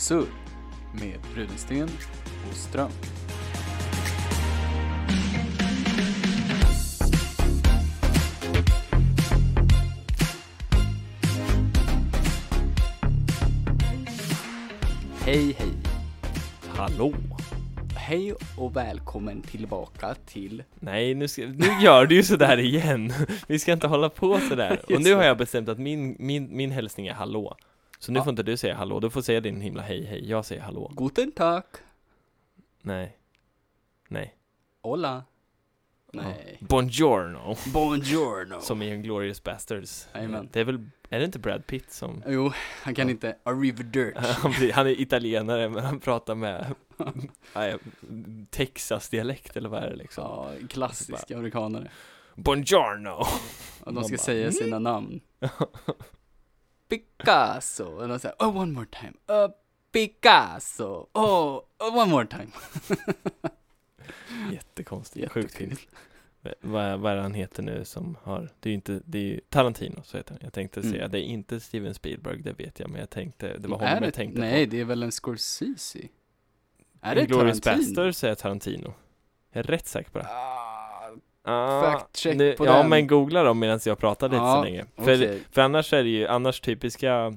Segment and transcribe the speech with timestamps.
[0.00, 0.26] Surr
[0.92, 1.88] med Rudensten
[2.50, 2.90] och Ström.
[15.24, 15.68] Hej hej!
[16.68, 17.14] Hallå?
[17.96, 23.12] Hej och välkommen tillbaka till Nej, nu, ska, nu gör du ju sådär igen.
[23.46, 24.80] Vi ska inte hålla på sådär.
[24.94, 27.56] Och nu har jag bestämt att min, min, min hälsning är hallå.
[28.02, 28.24] Så nu Ja.
[28.24, 30.28] får inte du säga hallå, du får säga din himla hej hej.
[30.30, 30.92] Jag säger hallå.
[30.96, 31.62] Guten Tag!
[32.82, 33.16] Nej.
[34.08, 34.34] Nej.
[34.82, 35.24] Hola!
[36.12, 36.56] Nej.
[36.60, 36.66] Ja.
[36.66, 37.56] Buongiorno.
[37.72, 38.60] Buongiorno!
[38.62, 40.08] Som i Glorious Bastards.
[40.14, 40.48] Jajamän.
[40.52, 43.10] Det är väl, är det inte Brad Pitt som Jo, han kan Ja.
[43.10, 44.70] inte arrivederci.
[44.74, 46.74] han, är italienare men han pratar med
[48.50, 50.24] Texas-dialekt eller vad är det liksom?
[50.24, 51.90] Ja, klassiska amerikanare.
[52.34, 53.24] Buongiorno!
[53.80, 55.20] Och de ska säga sina namn.
[56.90, 57.84] Picasso.
[57.84, 59.12] Och de säger, oh one more time.
[59.44, 59.50] Uh,
[59.92, 61.06] Picasso.
[61.12, 62.46] Oh, oh, one more time.
[64.52, 65.80] Jättekonstigt, sjukt fint.
[66.60, 69.40] Vad, vad är han heter nu som har, det är ju inte, det är ju
[69.48, 70.40] Tarantino så heter han.
[70.42, 70.92] Jag tänkte Mm.
[70.92, 73.96] säga, det är inte Steven Spielberg, det vet jag, men jag tänkte, det var honom
[74.00, 74.70] det, jag tänkte Nej, på.
[74.70, 76.08] det är väl en Scorsese?
[77.00, 77.88] Är det Glorious Tarantino?
[77.94, 78.94] Bastards är Tarantino.
[79.52, 80.26] Jag är rätt säker på det.
[80.28, 80.69] Ah,
[81.42, 82.88] Ah, fact check nu, på Ja, den.
[82.88, 84.84] men googla dem medan jag pratar lite Ja, så länge.
[84.96, 85.40] För, okej.
[85.50, 87.34] för annars är det ju, annars typiska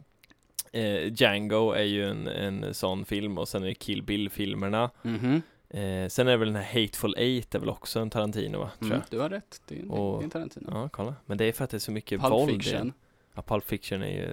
[0.71, 4.89] eh, Django är ju en, en sån film och sen är det Kill Bill-filmerna.
[5.01, 5.41] Mhm.
[5.69, 8.71] Eh, sen är det väl den här Hateful Eight är väl också en Tarantino va?
[8.79, 10.67] Tror Mm, du har rätt, det är en, Och- det är en Tarantino.
[10.71, 11.15] Ja, kolla.
[11.25, 12.93] Men det är för att det är så mycket Pulp våld Fiction.
[13.35, 14.29] Ja, Pulp Fiction är ju...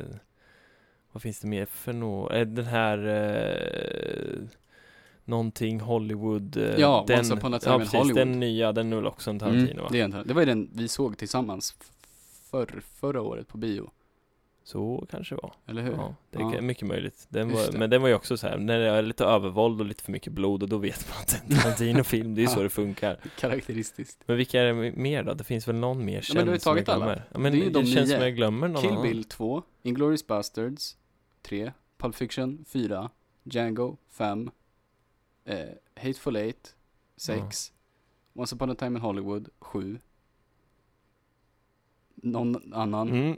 [1.12, 2.32] Vad finns det mer för något?
[2.32, 2.98] Eh, Den här...
[3.06, 4.38] Eh,
[5.30, 6.56] någonting Hollywood...
[6.56, 8.16] Eh, Ja, den, Once upon a time ja, in precis, Hollywood.
[8.16, 9.88] den nya, den är väl också en Tarantino Mm, va?
[9.92, 11.74] det, är en, det var ju den vi såg tillsammans
[12.50, 13.90] förr, förra året på bio,
[14.64, 15.52] Så kanske det var.
[15.66, 15.92] eller hur?
[15.92, 16.54] Ja, det Ja.
[16.54, 17.26] är mycket möjligt.
[17.28, 17.78] Den var, det.
[17.78, 20.12] men den var ju också så här, när det är lite övervåld och lite för
[20.12, 22.58] mycket blod och då vet man att det är en Tarantino-film, det är ju så
[22.58, 22.62] Ja.
[22.62, 23.18] det funkar.
[23.38, 24.18] Karaktäristiskt.
[24.26, 25.34] Men vilka är det mer då?
[25.34, 27.16] Det finns väl någon mer känd men du har ju tagit alla.
[27.32, 28.16] Ja, men Det är ju det, de känns nio.
[28.16, 28.98] som jag glömmer någon Kill.
[29.02, 30.96] Bill 2, Inglourious Basterds
[31.42, 33.10] 3, Pulp Fiction 4,
[33.44, 34.50] Django 5,
[35.44, 36.74] eh, Hateful Eight
[37.16, 37.72] 6,
[38.34, 39.98] Once upon a time in Hollywood 7,
[42.14, 43.36] någon annan Mm.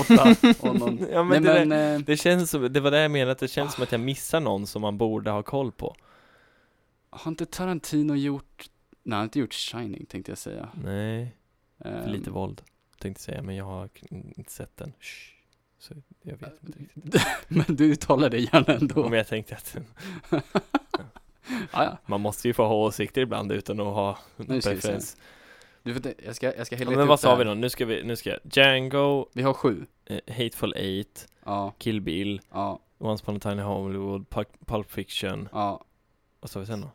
[0.00, 0.98] 8 och någon...
[1.10, 3.38] ja, men Nej det, men, eh, det känns som, det var det jag menade, att
[3.38, 5.94] det känns som att jag missar någon som man borde ha koll på.
[7.10, 8.70] har inte Tarantino gjort,
[9.02, 10.68] nej han har inte gjort Shining tänkte jag säga.
[10.84, 11.36] Nej,
[11.78, 12.62] för Ehm, lite våld,
[12.98, 14.92] tänkte jag säga, men jag har inte sett den.
[15.00, 15.32] Shh.
[15.78, 17.22] Så jag vet inte riktigt.
[17.48, 19.08] Men du uttalar det gärna ändå.
[19.08, 19.76] Men jag tänkte att
[20.30, 20.40] Ah.
[22.06, 25.16] man måste ju få ha åsikter ibland utan att ha Nu preferens.
[25.82, 27.54] Du får jag ska, jag ska Ja, men vad sa vi då?
[27.54, 29.86] Nu ska vi, nu ska jag, Django, Vi har sju.
[30.06, 34.90] eh, Hateful Eight, Ja, Kill Bill, ja, Once upon a time in Hollywood, Pulp, Pulp
[34.90, 35.84] Fiction, ja.
[36.40, 36.90] vad sa vi sen då?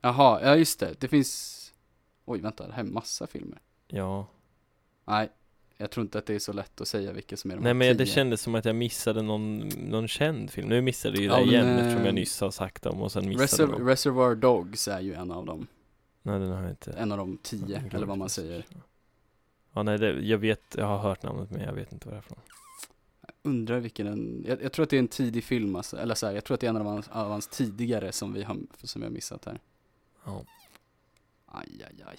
[0.00, 1.00] Jaha, ja just det.
[1.00, 1.72] Det finns,
[2.24, 3.58] oj vänta, det här är massa filmer.
[3.88, 4.26] Ja,
[5.06, 5.28] Nej,
[5.76, 7.74] jag tror inte att det är så lätt att säga vilka som är de nej
[7.74, 8.14] men det tio.
[8.14, 10.68] kändes som att jag missade någon, någon känd film.
[10.68, 13.12] Nu missade jag ju Ja, det igen eh, eftersom jag nyss har sagt dem och
[13.12, 13.88] sen missade Reserv- dem.
[13.88, 15.66] Reservoir Dogs är ju en av dem.
[16.22, 16.92] Nej den har jag inte.
[16.92, 18.66] En av de tio, Jag eller vad man säger.
[19.72, 22.18] Ja nej, det, jag vet, jag har hört namnet men jag vet inte vad det
[22.18, 22.38] är från.
[23.42, 26.26] Undrar vilken den, jag, jag tror att det är en tidig film alltså, eller så
[26.26, 28.56] här, jag tror att det är en av hans, av hans tidigare som vi har,
[28.82, 29.60] som har missat här.
[30.24, 30.44] Ja.
[31.46, 32.16] Aj, aj, aj.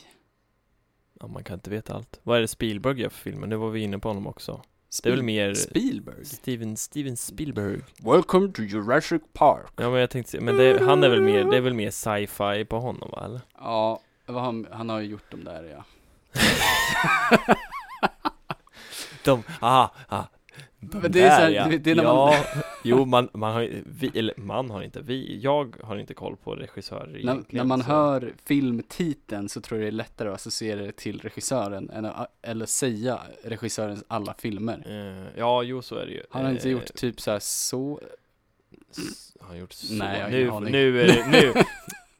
[1.19, 2.19] Ja, man kan inte veta allt.
[2.23, 3.47] Vad är det Spielberg gör för filmer?
[3.47, 4.61] Nu var vi inne på honom också.
[5.03, 6.25] Det är väl Spiel- mer Spielberg?
[6.25, 7.81] Steven, Steven Spielberg.
[7.99, 9.71] Welcome to Jurassic Park.
[9.75, 12.65] Ja men jag tänkte men det, han är väl mer, det är väl mer sci-fi
[12.65, 13.41] på honom va eller?
[13.57, 15.83] Ja, han, han har ju gjort dem där ja.
[19.23, 20.23] De, ah, ah.
[20.91, 22.35] De Men det är så här, vet, det är när ja,
[22.83, 26.55] jo man, man har vi, eller man har inte, vi, jag har inte koll på
[26.55, 30.81] regissörer När, när man så- hör filmtiteln så tror jag det är lättare att associera
[30.81, 34.83] det till regissören än att, eller säga regissörens alla filmer.
[34.87, 36.23] Eh, ja, jo så är det ju.
[36.29, 37.99] Han har inte Eh, gjort typ så här så,
[39.39, 39.93] Har han gjort så?
[39.93, 40.71] Nej, jag har nu, ingen aning.
[40.71, 41.53] nu är det, nu.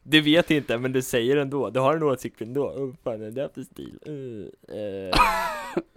[0.08, 1.70] Du vet inte, men du säger ändå.
[1.70, 2.66] Du har en åsikt ändå.
[2.68, 3.98] Oh, fan, är det för stil?
[4.08, 5.14] Uh,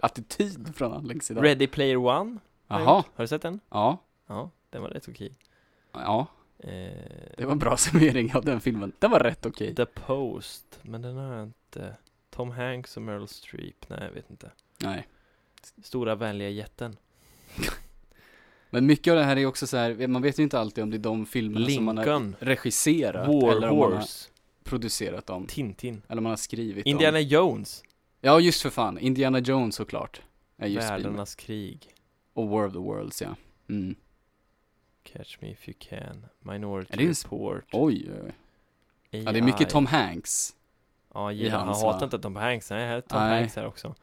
[0.00, 1.44] attityd från Alex idag.
[1.44, 2.38] Ready Player One?
[2.78, 3.04] Jaha.
[3.14, 3.60] Har du sett den?
[3.70, 5.32] ja, Ja, den var rätt okej.
[5.92, 6.26] ja,
[6.62, 6.70] Eh,
[7.36, 8.92] det var en bra summering av den filmen.
[8.98, 9.74] Den var rätt okej.
[9.74, 11.96] The Post, men den har jag inte.
[12.30, 14.50] Tom Hanks och Meryl Streep, nej jag vet inte.
[14.82, 15.08] Nej.
[15.82, 16.96] Stora vänliga jätten.
[18.70, 20.90] Men mycket av det här är också så här, man vet ju inte alltid om
[20.90, 24.04] det är de filmerna som man har Lincoln, regisserat War eller om man har
[24.64, 25.46] producerat dem.
[25.46, 27.26] Tintin, Eller man har skrivit Indiana dem.
[27.26, 27.82] Jones,
[28.20, 28.98] Ja, just för fan.
[28.98, 30.20] Indiana Jones såklart.
[30.56, 31.02] Är just Spielberg.
[31.02, 31.88] Världarnas krig.
[32.32, 33.34] Och War of the Worlds, ja.
[33.68, 33.94] Mm.
[35.02, 38.32] Catch Me If You Can, Minority Är det Report, Oj, oj.
[39.12, 39.22] AI.
[39.24, 40.56] Ja, det är mycket Tom Hanks.
[41.14, 42.04] Ja, gillar, han hatar va?
[42.04, 43.38] inte Tom Hanks, nej, här är Tom Nej.
[43.38, 43.94] Hanks här också.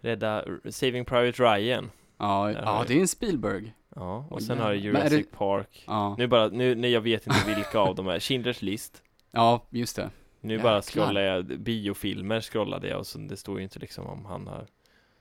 [0.00, 1.90] Rädda Saving Private Ryan.
[2.18, 3.74] Ja, Där ja det är en Spielberg.
[3.94, 5.84] Ja, och Oj, sen har du Jurassic det- Park.
[5.86, 8.18] Ja, Nu bara, nu, nej jag vet inte vilka av dem är.
[8.18, 9.02] Schindler's list.
[9.30, 10.10] ja just det.
[10.40, 11.04] Nu bara Jäklar.
[11.04, 14.66] scrollar jag, biofilmer scrollade jag och så det står ju inte liksom om han har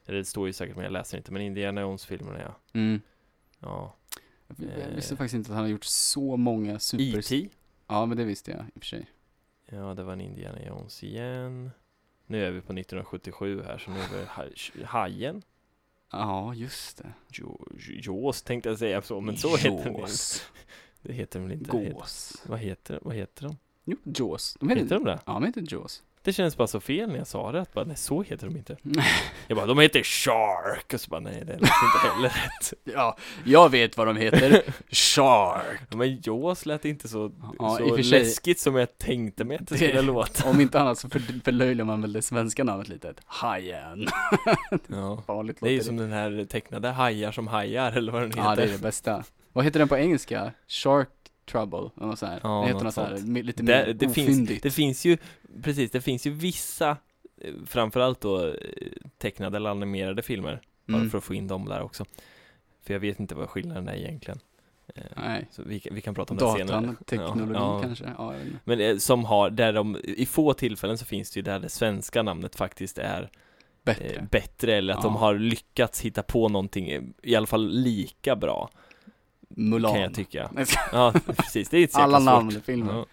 [0.06, 2.56] Eller det står ju säkert men jag läser inte, men Indiana Jones-filmerna ja.
[2.74, 3.02] Mm.
[3.60, 3.96] Ja.
[4.58, 4.96] Jag Eh.
[4.96, 7.18] visste faktiskt inte att han har gjort så många super...
[7.20, 7.50] E.T.
[7.88, 9.06] Ja, men det visste jag i och för sig.
[9.66, 11.72] Ja, det var en Indiana Jones igen.
[12.28, 14.26] Nu är vi på 1977 här, så nu är vi
[14.82, 15.42] ha- Hajen.
[16.12, 17.14] Ja, just det.
[18.02, 20.00] Jaws tänkte jag säga så, men så heter den inte.
[20.02, 20.42] Jaws.
[21.02, 21.72] Det heter den väl inte?
[21.72, 22.44] Gås.
[22.48, 23.58] Vad heter, vad heter de?
[23.86, 24.58] Jo, Jaws.
[24.60, 25.20] De heter, Heter de det?
[25.26, 26.04] Ja, de heter Jaws.
[26.26, 28.58] Det känns bara så fel när jag sa det, att bara, nej så heter de
[28.58, 28.78] inte.
[29.48, 30.94] Jag bara, de heter Shark!
[30.94, 32.74] Och så bara, nej det låter inte heller rätt.
[32.84, 34.62] ja, jag vet vad de heter.
[34.92, 35.82] Shark.
[35.90, 39.68] Ja, Men Jaws lät inte så, Ja, så sig- läskigt som jag tänkte mig att
[39.68, 40.50] det skulle låta.
[40.50, 43.14] Om inte annat så för, förlöjligar man väl det svenska namnet lite.
[43.26, 44.08] Hajen.
[44.88, 45.24] Ja.
[45.28, 48.44] Farligt Det är ju som den här tecknade hajar som hajar, eller vad den heter.
[48.44, 49.24] Ja, det är det bästa.
[49.54, 50.52] Vad heter den på engelska?
[50.68, 51.10] Shark
[51.52, 52.40] Trouble, eller något sånt här.
[52.44, 54.64] Ja, det heter något sånt här, lite Det, mer det, finns, ofyndigt.
[54.64, 55.18] det finns ju,
[55.64, 56.98] precis, det finns ju vissa,
[57.42, 58.54] eh, framförallt då eh,
[59.18, 61.10] tecknade eller animerade filmer, bara Mm.
[61.10, 62.06] för att få in dem där också.
[62.84, 64.40] För jag vet inte vad skillnaden är egentligen.
[64.96, 65.48] Eh, Nej.
[65.52, 66.82] Så vi, kan- vi kan prata om det senare.
[66.82, 67.82] Datan, teknologi Ja, ja.
[67.82, 68.06] kanske?
[68.18, 68.34] Ja.
[68.64, 72.24] Men som har, där de, i få tillfällen så finns det ju där det svenska
[72.24, 73.30] namnet faktiskt är
[73.84, 74.06] Bättre.
[74.08, 78.70] eh, bättre eller att de har lyckats hitta på någonting i alla fall lika bra
[79.50, 79.92] Mulan.
[79.94, 80.52] kan jag tycka.
[80.92, 81.70] Ja, precis.
[81.70, 82.96] Det är så Alla namn i filmen.
[82.96, 83.06] Ja.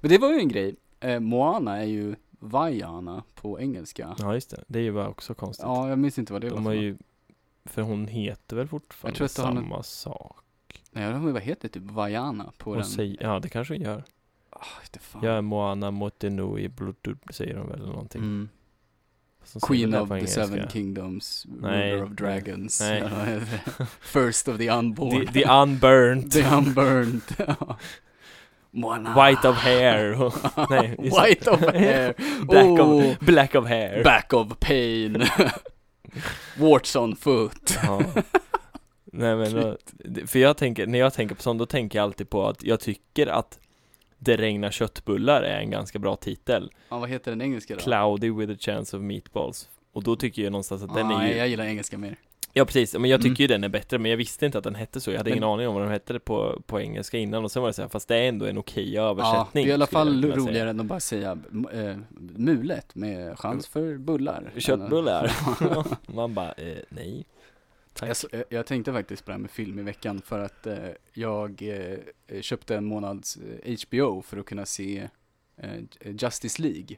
[0.00, 0.76] Men det var ju en grej.
[1.00, 4.14] Eh, Moana är ju Vaiana på engelska.
[4.18, 4.64] ja, just det.
[4.66, 5.64] Det är ju bara också konstigt.
[5.66, 6.96] Ja, jag minns inte vad det var de för har ju,
[7.64, 10.36] för hon heter väl fortfarande samma någon- sak.
[10.90, 12.86] Nej, jag inte vad heter typ Vaiana på Hon den.
[12.86, 14.04] säger, ja, det kanske hon gör.
[15.00, 15.22] Fan.
[15.24, 18.22] Jag är Moana Motenui Bluetooth, säger de väl eller någonting.
[18.22, 18.48] Mm.
[19.60, 20.46] Queen of the engelska.
[20.46, 22.82] Seven Kingdoms, Nej, Ruler of Dragons.
[24.00, 25.26] First of the unborn.
[25.26, 26.32] The, the unburnt.
[27.36, 27.56] The.
[28.74, 29.14] Moana.
[29.14, 30.16] White of hair.
[30.70, 30.96] Nej.
[30.98, 32.14] White of hair.
[32.46, 34.02] Black, oh, of, black of hair.
[34.02, 35.22] back of pain.
[36.58, 37.78] Warts on foot.
[37.82, 38.02] Ja.
[39.12, 39.76] Nej men, då,
[40.26, 42.80] för jag tänker, när jag tänker på sånt, då tänker jag alltid på att jag
[42.80, 43.58] tycker att
[44.24, 46.70] Det regnar köttbullar är en ganska bra titel.
[46.88, 47.80] Ja, vad heter den engelska då?
[47.80, 49.68] Cloudy with a chance of meatballs.
[49.92, 52.16] Och då tycker jag någonstans att den ah, är ju, jag gillar engelska mer.
[52.52, 53.36] ja precis, men jag tycker Mm.
[53.42, 55.38] ju den är bättre, men jag visste inte att den hette så, jag hade Men-
[55.38, 57.82] ingen aning om vad den hette på, på engelska innan, och sen var det så
[57.82, 59.64] här, fast det är ändå en okej Ja, det översättning.
[59.64, 60.46] är i alla fall vilja säga.
[60.46, 61.38] roligare än att bara säga
[61.72, 61.96] äh,
[62.36, 64.50] mulet med chans för bullar.
[64.56, 65.32] Köttbullar.
[66.14, 67.24] Man bara, eh, nej.
[68.00, 70.88] Jag, så- jag- tänkte faktiskt på det här med film i veckan för att eh,
[71.12, 75.08] jag eh, köpte en månads eh, HBO för att kunna se
[75.56, 76.96] eh, Justice League.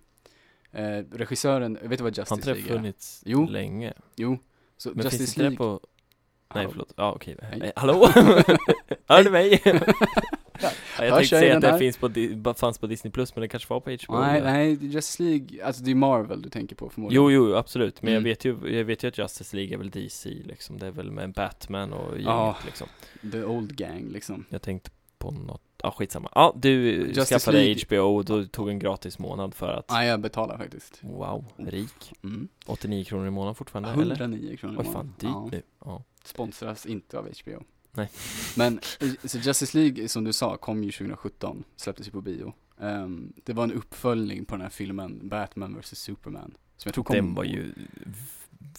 [0.72, 2.76] Eh, regissören, vet du vad Har Justice inte det League är?
[2.76, 3.46] funnits Jo.
[3.46, 3.92] länge?
[4.16, 4.38] Jo,
[4.76, 5.78] så Men finns Justice inte det League.
[5.78, 5.86] på...
[6.54, 6.70] Nej Hallå?
[6.70, 7.36] förlåt, ja okej.
[7.42, 7.60] Hej.
[7.62, 8.06] Eh, Hallå?
[9.08, 9.62] Hör du mig?
[10.62, 11.96] ja, jag Hörs tänkte säga att det finns
[12.44, 14.52] på, fanns på Disney Plus men det kanske var på HBO Nej, eller?
[14.52, 17.24] nej, Justice League, alltså det är Marvel du tänker på förmodligen.
[17.24, 18.02] Jo, jo, absolut.
[18.02, 18.22] Men Mm.
[18.26, 20.78] jag vet ju, jag vet ju att Justice League är väl DC liksom.
[20.78, 22.56] Det är väl med Batman och gänget Ja.
[22.66, 22.86] liksom.
[23.32, 24.44] The Old Gang liksom.
[24.48, 26.28] Jag tänkte på något, ja skitsamma.
[26.34, 27.82] Ja, du Justice skaffade League.
[27.88, 30.98] HBO och då tog en gratis månad för att Nej, jag betalar faktiskt.
[31.02, 32.12] Wow, rik.
[32.24, 32.48] Mm.
[32.66, 34.02] 89 kronor i månaden fortfarande, eller?
[34.16, 35.14] 109 kronor i Oj fan, månaden.
[35.18, 35.48] dyrt Ja.
[35.52, 35.62] nu.
[35.84, 36.04] Ja.
[36.24, 37.62] Sponsras inte av HBO.
[37.94, 38.08] Nej.
[38.56, 42.52] Men, eh, så Justice League, som du sa, kom ju 2017, släpptes ju på bio.
[42.80, 46.54] Ehm, det var en uppföljning på den här filmen, Batman vs Superman.
[46.76, 47.16] Som jag tror kom...
[47.16, 47.72] Den var ju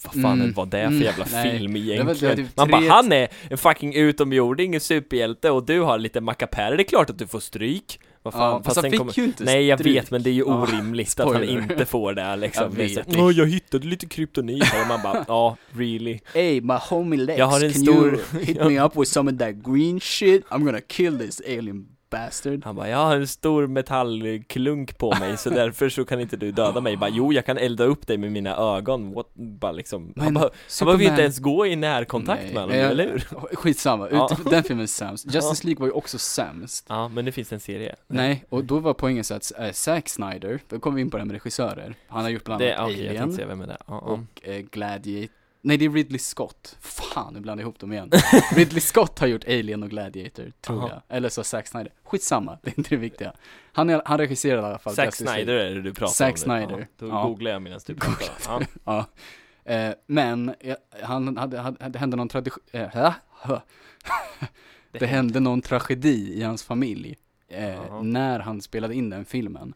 [0.04, 1.58] vad fan Mm, var det för mm, jävla nej.
[1.58, 2.36] film Det var- egentligen?
[2.36, 5.98] det var typ Man bara, tre- han är en fucking utomjording, superhjälte och du har
[5.98, 8.00] lite mackapärer, det är klart att du får stryk.
[8.26, 9.96] Vad fan, Ja, fast han sen fick kommer- ju inte Nej jag stryk.
[9.96, 12.64] vet men det är ju Ja, orimligt att han inte får det liksom.
[12.64, 16.20] Jag vet, så, jag hittade lite kryptonit här och man bara, ja, really?
[16.34, 19.32] Hey, my homie Lex, Jag har en can stor- you hit me up with some
[19.32, 20.44] of that green shit?
[20.48, 22.64] I'm gonna kill this alien bastard.
[22.64, 26.52] Han bara, jag har en stor metallklunk på mig så därför så kan inte du
[26.52, 26.96] döda mig.
[26.96, 29.12] Bara, jo jag kan elda upp dig med mina ögon.
[29.14, 29.34] What?
[29.34, 32.62] Bara liksom, han, Men bara, han Superman- behöver inte ens gå i närkontakt Nej, med
[32.62, 33.18] honom, jag- eller hur?
[33.56, 34.28] Skitsamma, Ja.
[34.32, 35.26] ut, den filmen är sämst.
[35.34, 36.86] Justice League var ju också sämst.
[36.88, 37.94] Ja, men det finns en serie.
[38.08, 41.16] Nej, och då var poängen så att äh, Zack Snyder, då kommer vi in på
[41.16, 41.94] det här med regissörer.
[42.08, 43.76] Han har gjort bland Det, annat okej, jag Alien se vem är det.
[43.86, 43.96] Ja, ja.
[43.98, 45.28] och eh, Gladiator.
[45.66, 46.76] Nej, det är Ridley Scott.
[46.80, 48.10] Fan, nu blandar jag ihop dem igen.
[48.56, 50.88] Ridley Scott har gjort Alien och Gladiator, tror Aha.
[51.08, 51.16] jag.
[51.16, 51.92] Eller så Zack Snyder.
[52.04, 53.32] Skitsamma, det är inte det viktiga.
[53.72, 55.14] Han, är, han regisserade i alla fall Zack.
[55.14, 56.38] Snyder är det du pratar Zack om nu.
[56.66, 56.78] Snyder.
[56.80, 57.22] Ja, då Ja.
[57.22, 58.66] googlar jag medan du pratar.
[58.84, 59.06] Ja.
[59.64, 59.72] Ja.
[59.72, 63.58] Eh, men, eh, han hade, hade, det hände någon tradition, eh,
[64.92, 67.16] det hände någon tragedi i hans familj
[67.48, 69.74] eh, när han spelade in den filmen.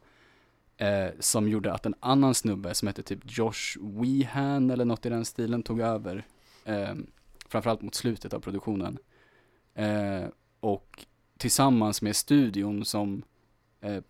[0.81, 5.09] Eh, som gjorde att en annan snubbe som hette typ Josh Wehan eller något i
[5.09, 6.27] den stilen tog över.
[6.65, 6.95] Eh,
[7.49, 8.99] framförallt mot slutet av produktionen.
[9.75, 10.25] Eh,
[10.61, 11.07] och
[11.39, 13.23] tillsammans med studion som,
[13.81, 14.03] eh,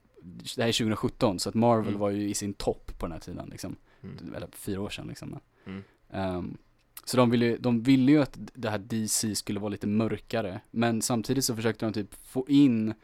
[0.57, 2.01] det här är 2017 så att Marvel Mm.
[2.01, 3.77] var ju i sin topp på den här tiden liksom.
[4.03, 4.35] Mm.
[4.35, 5.39] Eller fyra år sedan liksom.
[5.67, 5.83] Mm.
[6.11, 6.57] Ehm,
[7.05, 11.03] så de ville, de ville ju att det här DC skulle vara lite mörkare, men
[11.03, 12.95] samtidigt så försökte de typ få in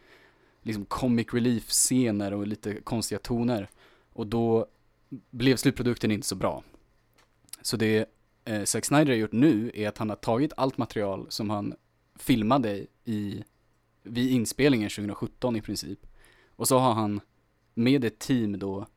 [0.67, 3.69] liksom comic relief scener och lite konstiga toner.
[4.13, 4.67] Och då
[5.31, 6.63] blev slutprodukten inte så bra.
[7.61, 8.09] Så det
[8.45, 11.75] eh, Zack Snyder har gjort nu är att han har tagit allt material som han
[12.15, 13.43] filmade i,
[14.03, 15.99] vid inspelningen 2017 i princip.
[16.55, 17.21] Och så har han
[17.73, 18.87] med ett team då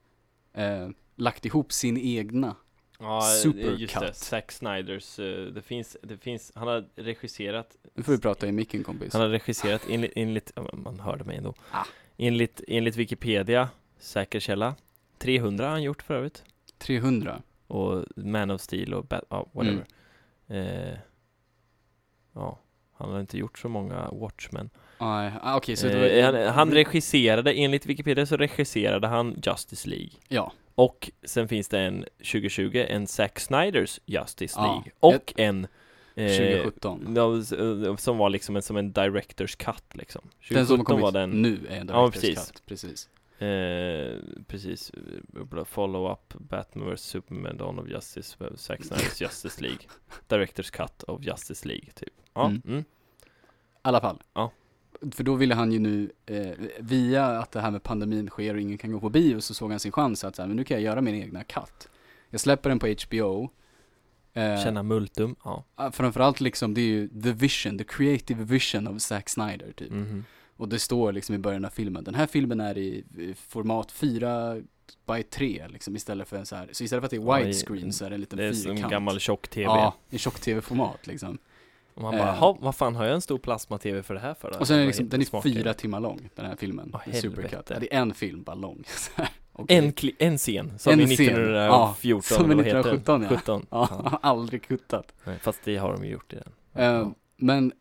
[0.52, 2.56] eh, lagt ihop sin egna
[3.00, 3.80] Ja, Supercut.
[3.80, 4.14] just det.
[4.14, 8.52] Zack Snyders, eh, det finns, det finns, han har regisserat Nu får vi prata i
[8.52, 9.12] micken kompis.
[9.12, 11.85] Han har regisserat enligt, enligt man hörde mig ändå Ah.
[12.16, 14.75] Enligt, enligt Wikipedia, säker källa
[15.19, 16.45] 300 har han gjort för övrigt
[16.78, 17.42] 300.
[17.66, 19.85] Och Man of Steel och Bat, ja, whatever
[20.49, 20.88] Mm.
[20.92, 20.99] eh,
[22.35, 22.59] Ja,
[22.92, 26.71] han har inte gjort så många Watchmen Nej, ah, okej så eh, var, han, han
[26.73, 30.52] regisserade, enligt Wikipedia så regisserade han Justice League Ja,
[30.84, 35.66] Och sen finns det en 2020, en Zack Snyders Justice Ja, League Och en
[36.14, 37.12] eh, 2017.
[37.16, 40.84] Ja, s- eh, som var liksom en, som en director's cut liksom den som 2017
[40.84, 42.38] kommit var den nu är en Ja, Director's precis.
[42.50, 43.08] Cut, precis.
[43.38, 44.92] eh, Precis,
[45.66, 49.87] follow-up Batman vs Superman Dawn of Justice eh, Zack Snyder's Justice League
[50.28, 52.62] Director's cut of Justice League typ Ja, Mm.
[52.64, 52.80] mm.
[52.80, 52.84] I
[53.82, 54.22] alla fall.
[54.34, 54.50] Ja.
[55.12, 58.61] För då ville han ju nu, eh, via att det här med pandemin sker och
[58.61, 60.64] ingen kan gå på bio, så såg han sin chans att så här, men nu
[60.64, 61.88] kan jag göra min egna cut.
[62.30, 63.50] Jag släpper den på HBO.
[64.33, 69.02] Eh, Känna multum, ja Framförallt liksom, det är ju the vision, the creative vision of
[69.02, 69.90] Zack Snyder typ.
[69.90, 70.25] Mhm.
[70.57, 73.04] Och det står liksom i början av filmen, den här filmen är i
[73.49, 74.57] format 4
[75.07, 77.92] by 3 liksom istället för en så här, så istället för att det är widescreen
[77.92, 78.85] så är det en liten Det är som fyrkant.
[78.85, 81.38] en gammal tjock-tv Ja, i tjock-tv-format liksom.
[82.00, 84.35] Och man bara, eh, "Ha, vad fan har jag en stor plasma-tv för det här
[84.35, 85.52] för då?" Och sen är det liksom, den är smaken?
[85.52, 86.95] fyra timmar lång, den här filmen.
[87.04, 87.71] En supercut.
[87.71, 88.85] Ja, det är en film, bara lång.
[89.52, 89.78] Okej.
[89.78, 93.23] En, en scen, som En i scen, 1914 ja, som i eller vad heter den?
[93.23, 93.37] 1917, ja.
[93.38, 94.19] 17 Ja, ja.
[94.23, 95.14] aldrig kuttat.
[95.25, 96.52] Nej, Fast det har de ju gjort i den
[96.85, 97.73] Eh, men,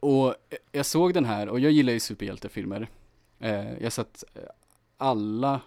[0.00, 0.34] och
[0.72, 2.88] jag såg den här, och jag gillar ju superhjältefilmer.
[3.38, 4.42] Eh, jag sett eh,
[4.96, 5.60] alla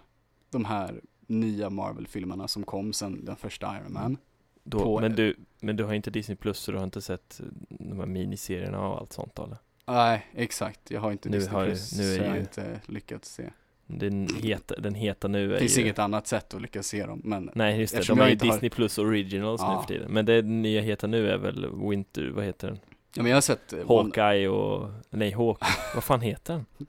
[0.50, 4.16] de här nya Marvel-filmerna som kom sen den första Iron Man.
[4.64, 7.40] Då, på- men, du, men du har inte Disney Plus så du har inte sett
[7.40, 9.56] eh, de här miniserierna och allt sånt eller?
[9.86, 10.90] Nej, exakt.
[10.90, 13.50] Jag har inte Nu Disney har Plus, nu är så jag har inte lyckats se.
[13.86, 17.06] Den heta, den heta nu Det är finns ju inget annat sätt att lyckas se
[17.06, 19.66] dem, men Nej just det, de är jag ju inte har- Disney Plus Originals nu
[19.66, 19.80] Ja.
[19.80, 22.78] för tiden Men det nya heta nu är väl Winter, vad heter den?
[23.14, 25.58] Ja men jag har sett eh, Hawkeye och, nej Hawk,
[25.94, 26.86] vad fan heter den?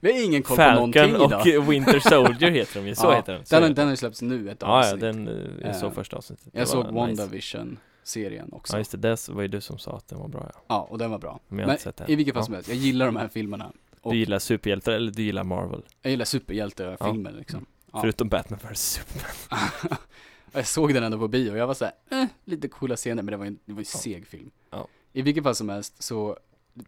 [0.00, 1.58] Vi har ingen koll på någonting Falcon idag.
[1.58, 3.92] och Winter Soldier heter de ju, så Ja, heter den så Den, heter den har
[3.92, 5.00] ju släppts nu ett Ja, ja, avsnitt.
[5.00, 6.94] den, eh, jag såg Eh, första avsnittet Det jag såg nice.
[6.94, 8.72] WandaVision-serien också.
[8.72, 10.86] Ja just det, det var ju du som sa att den var bra ja Ja,
[10.90, 11.40] och den var bra.
[11.48, 12.44] Men jag har inte sett den i vilket fall ja.
[12.44, 13.72] som helst, jag gillar de här filmerna.
[14.00, 15.82] Och Du gillar superhjältar eller du gillar Marvel?
[16.02, 17.66] jag gillar superhjältefilmer liksom.
[17.92, 18.00] Ja.
[18.00, 19.98] Förutom Batman vs Superman
[20.52, 23.32] jag såg den ändå på bio och jag var såhär, eh, lite coola scener men
[23.32, 23.98] det var ju en, det var ju Ja.
[23.98, 24.50] seg film.
[24.70, 24.88] Ja.
[25.12, 26.36] I vilket fall som helst så,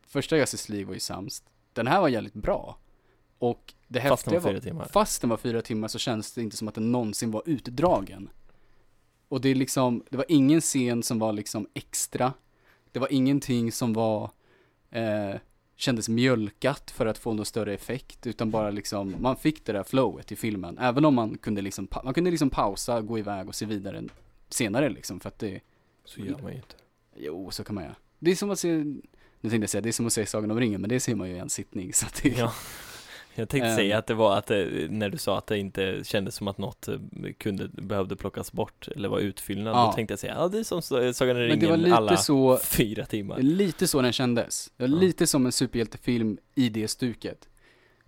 [0.08, 1.44] första Justice League var ju sämst.
[1.72, 2.78] Den här var jävligt bra.
[3.38, 6.32] Och det Fast häftiga var var, fyra timmar fast den var fyra timmar så känns
[6.32, 8.30] det inte som att den någonsin var utdragen.
[9.28, 12.32] Och det är liksom, det var ingen scen som var liksom extra.
[12.92, 14.30] Det var ingenting som var,
[14.90, 15.34] eh,
[15.76, 19.82] kändes mjölkat för att få någon större effekt, utan bara liksom, man fick det där
[19.82, 20.78] flowet i filmen.
[20.78, 24.02] Även om man kunde liksom, man kunde liksom pausa, gå iväg och se vidare
[24.48, 25.60] senare liksom, för att det,
[26.04, 26.74] Så gör man ju inte
[27.16, 27.96] jo, så kan man göra.
[28.18, 28.84] Det är som att se,
[29.40, 31.14] nu tänkte jag säga, det är som att se Sagan om ringen, men det ser
[31.14, 32.52] man ju i en sittning, så att det, Ja
[33.34, 33.76] Jag tänkte Ehm.
[33.76, 36.58] säga att det var att det, när du sa att det inte kändes som att
[36.58, 36.98] något eh,
[37.38, 39.86] kunde, behövde plockas bort eller var utfyllnad Ja.
[39.86, 43.04] Då tänkte jag säga, ja det är som Sagan om ringen lite alla så, fyra
[43.06, 44.70] timmar Lite så den kändes.
[44.76, 45.00] Det var Ja.
[45.00, 47.48] lite som en superhjältefilm i det stuket.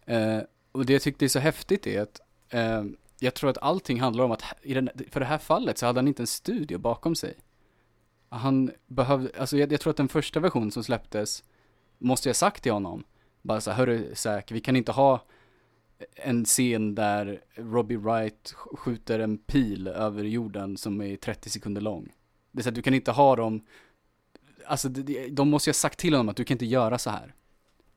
[0.07, 0.39] Eh,
[0.73, 2.21] och det jag tyckte är så häftigt är att
[2.51, 2.85] eh,
[3.19, 5.99] jag tror att allting handlar om att i den, för det här fallet så hade
[5.99, 7.35] han inte en studio bakom sig.
[8.33, 11.45] Han behövde, alltså jag, jag tror att den första versionen som släpptes
[11.99, 13.05] måste jag sagt till honom.
[13.43, 15.25] Bara så här, hörru Zack, vi kan inte ha
[16.15, 21.81] en scen där Robbie Wright sk- skjuter en pil över jorden som är 30 sekunder
[21.81, 22.13] lång.
[22.53, 23.67] Det är så att du kan inte ha dem
[24.67, 24.89] Alltså
[25.31, 27.35] de måste ha sagt till honom att du kan inte göra så här.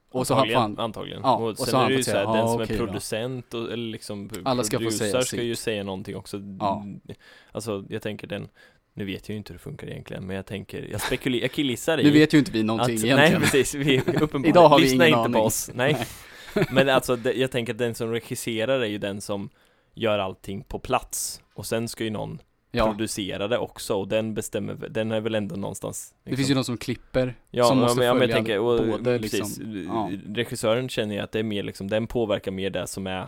[0.10, 1.22] Och så antagligen, fan, antagligen.
[1.24, 2.68] Ja, och och sen så är det han ju så här, den ja, som är
[2.68, 2.86] då.
[2.86, 6.86] producent och, eller liksom Alla ska få producer säga ska ju säga någonting också Ja.
[7.52, 8.48] Alltså jag tänker den
[8.98, 11.52] Nu vet jag ju inte hur det funkar egentligen, men jag tänker, jag spekulerar, jag
[11.52, 13.32] killgissar i Nu vet ju inte vi någonting att, egentligen.
[13.32, 15.34] Nej precis, vi uppenbarligen Idag har vi ingen inte aning.
[15.34, 15.98] på oss, nej.
[16.72, 19.50] Men alltså, det, jag tänker att den som regisserar är ju den som
[19.94, 22.40] gör allting på plats Och sen ska ju någon
[22.72, 26.50] ja, producera det också och den bestämmer, den är väl ändå någonstans liksom, det finns
[26.50, 29.58] ju de som klipper, Ja, som måste men, ja, men jag tänker, och, både precis,
[29.60, 30.12] liksom, ja.
[30.36, 33.28] regissören känner jag att det är mer liksom, den påverkar mer det som är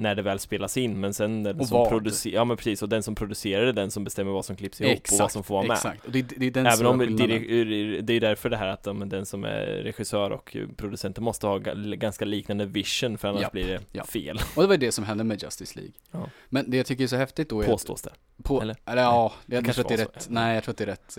[0.00, 2.88] när det väl spelas in, men sen den Och som producerar, ja men precis, och
[2.88, 5.44] den som producerar det är den som bestämmer vad som klipps ihop och vad som
[5.44, 5.74] får vara med.
[5.74, 8.96] Exakt, och det, det är den Även om direk- det är därför det här att
[8.96, 13.42] men den som är regissör och producenter måste ha ga- ganska liknande vision för annars
[13.42, 14.08] Japp, blir det japp.
[14.10, 15.92] fel, Och det var det som hände med Justice League.
[16.10, 16.30] Ja.
[16.48, 18.10] Men det jag tycker är så häftigt då är påstås det.
[18.42, 18.76] på, eller?
[18.86, 20.32] eller, ja, jag kanske tror att det är rätt, så.
[20.32, 21.18] nej jag tror att det är rätt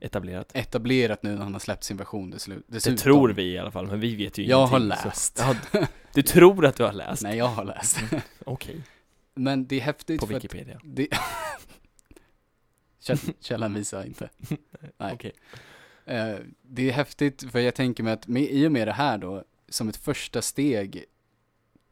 [0.00, 0.50] eh, Etablerat.
[0.54, 2.96] etablerat nu när han har släppt sin version deslut, Det dessutom.
[2.96, 5.42] tror vi i alla fall, men vi vet ju Jag har ingenting, så- läst.
[5.72, 5.80] Ja,
[6.14, 7.22] du tror att du har läst?
[7.22, 7.98] Nej, jag har läst.
[8.44, 8.80] Okej,
[9.34, 10.80] Men det är häftigt på för att Wikipedia.
[10.84, 11.08] det...
[13.00, 14.28] Käll- Källan visar inte.
[14.98, 15.12] Nej.
[15.14, 15.32] Okej.
[16.04, 19.18] Eh, det är häftigt för jag tänker mig att med, i och med det här
[19.18, 21.04] då, som ett första steg,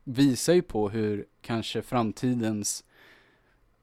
[0.04, 2.84] visar ju på hur kanske framtidens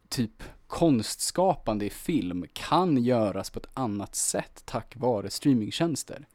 [0.09, 6.27] typ konstskapande i film kan göras på ett annat sätt tack vare streamingtjänster.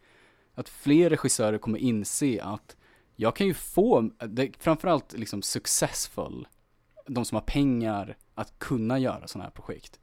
[0.54, 2.76] Att fler regissörer kommer inse att
[3.16, 6.48] jag kan ju få, det, framförallt liksom successful,
[7.06, 10.00] de som har pengar att kunna göra sådana här projekt.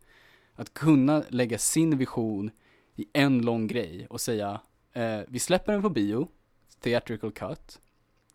[0.55, 2.51] Att kunna lägga sin vision
[2.95, 4.61] i en lång grej och säga
[4.93, 6.27] eh, vi släpper den på bio,
[6.79, 7.81] theatrical cut,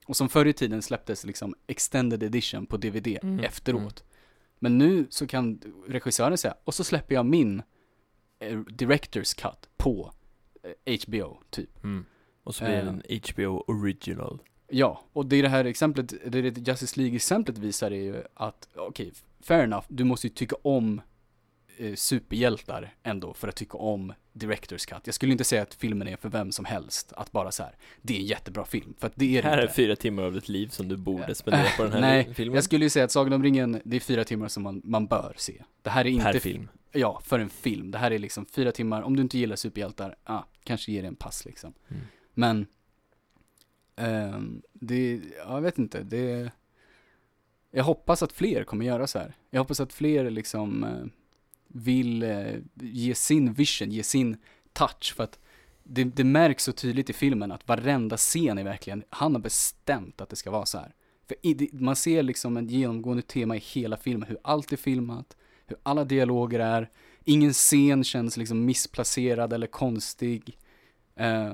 [0.07, 3.81] och som förr i tiden släpptes liksom extended edition på DVD Mm, efteråt.
[4.01, 4.11] mm.
[4.59, 7.63] Men nu så kan regissören säga, och så släpper jag min
[8.39, 10.13] eh, director's cut på
[10.63, 11.85] eh, HBO, typ.
[11.85, 12.05] Mm.
[12.45, 12.89] Och så blir det Eh.
[12.89, 13.03] en
[13.47, 14.43] HBO original.
[14.77, 18.69] Ja, och det är det här exemplet, det, det Justice League-exemplet visar är ju att,
[18.77, 21.01] okej, fair enough, du måste ju tycka om
[21.77, 25.01] eh, superhjältar ändå för att tycka om Directors Cut.
[25.05, 27.77] Jag skulle inte säga att filmen är för vem som helst, att bara så här,
[28.03, 29.75] det är en jättebra film, för att det är det här är inte.
[29.75, 32.55] fyra timmar av ditt liv som du borde spendera på den här Nej, filmen.
[32.55, 35.07] Jag skulle ju säga att Sagan om ringen, det är fyra timmar som man, man
[35.07, 35.63] bör se.
[35.83, 36.69] Det här är inte, per film.
[36.93, 37.91] ja, för en film.
[37.91, 41.09] Det här är liksom fyra timmar, om du inte gillar superhjältar, ah, kanske ge det
[41.09, 41.73] en pass liksom.
[41.89, 42.03] Mm.
[42.35, 42.67] Men
[43.97, 46.53] Ehm, det, jag vet inte, det
[47.71, 49.37] Jag hoppas att fler kommer göra så här.
[49.51, 51.07] Jag hoppas att fler liksom eh,
[51.69, 54.37] vill eh, ge sin vision, ge sin
[54.73, 55.39] touch för att
[55.83, 60.21] det, det märks så tydligt i filmen att varenda scen är verkligen, han har bestämt
[60.21, 60.95] att det ska vara så här.
[61.29, 65.37] För i, man ser liksom ett genomgående tema i hela filmen, hur allt är filmat,
[65.67, 66.91] hur alla dialoger är,
[67.25, 70.59] ingen scen känns liksom missplacerad eller konstig.
[71.17, 71.53] Eh,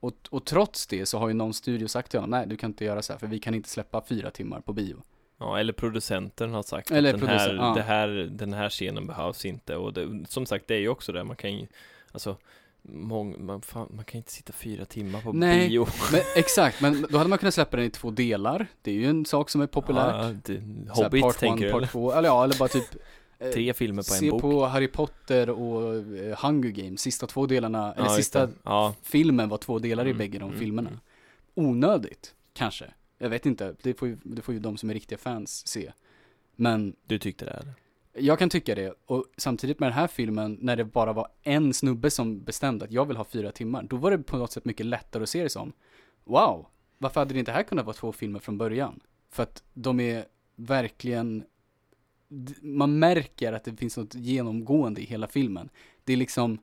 [0.00, 2.70] och, och trots det så har ju någon studio sagt till honom, nej du kan
[2.70, 5.02] inte göra så här för vi kan inte släppa fyra timmar på bio.
[5.38, 7.72] Ja, eller producenten har sagt Eller att den här, ja.
[7.76, 11.12] det här, den här scenen behövs inte och det, som sagt det är ju också
[11.12, 11.66] det, man kan ju,
[12.12, 12.36] alltså
[12.82, 15.86] mång, man, fan, man kan inte sitta fyra timmar på Nej, bio.
[16.12, 18.66] Men exakt, men då hade man kunnat släppa den i två delar.
[18.82, 20.14] Det är ju en sak som är populärt.
[20.14, 21.80] Ja, det, Hobbit part tänker one, du?
[21.80, 22.94] part två, eller ja, eller bara typ
[23.52, 24.40] Tre filmer på Se en bok.
[24.40, 28.48] på Harry Potter och eh, Hunger Games, sista två delarna, eller ja, sista.
[28.62, 28.94] Ja.
[29.02, 30.88] filmen var två delar i Mm, bägge de mm, filmerna.
[30.88, 31.00] mm.
[31.54, 32.84] Onödigt, kanske.
[33.18, 35.92] Jag vet inte, det får, ju, det får ju de som är riktiga fans se.
[36.56, 37.72] Men Du tyckte det eller?
[38.14, 41.74] jag kan tycka det, och samtidigt med den här filmen, när det bara var en
[41.74, 44.64] snubbe som bestämde att jag vill ha fyra timmar, då var det på något sätt
[44.64, 45.72] mycket lättare att se det som,
[46.24, 46.66] wow,
[46.98, 49.00] varför hade det inte här kunnat vara två filmer från början?
[49.30, 50.24] För att de är
[50.56, 51.44] verkligen,
[52.62, 55.68] man märker att det finns något genomgående i hela filmen.
[56.04, 56.58] Det är liksom,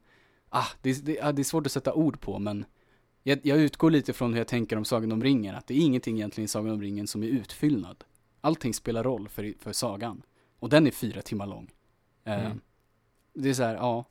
[0.49, 2.65] ah, det, är- det, ah, det är svårt att sätta ord på, men
[3.23, 5.79] jag, jag utgår lite från hur jag tänker om Sagan om ringen, att det är
[5.79, 8.03] ingenting egentligen i Sagan om ringen som är utfyllnad.
[8.41, 10.21] Allting spelar roll för, för sagan.
[10.59, 11.71] Och den är fyra timmar lång.
[12.23, 12.61] Eh, Mm.
[13.33, 14.05] Det är så här, ja,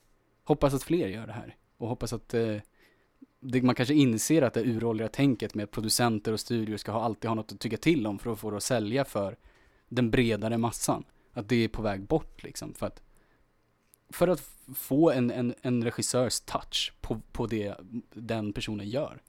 [0.44, 1.56] hoppas att fler gör det här.
[1.76, 2.56] Och hoppas att eh,
[3.40, 7.00] det, man kanske inser att det uråldriga tänket med att producenter och studior ska ha,
[7.02, 9.36] alltid ha något att tycka till om för att få det att sälja för
[9.88, 11.04] den bredare massan.
[11.36, 12.74] Att det är på väg bort liksom.
[12.74, 13.02] För att,
[14.10, 14.40] för att
[14.74, 17.74] få en, en, en regissörs touch på, på det
[18.12, 19.22] den personen gör.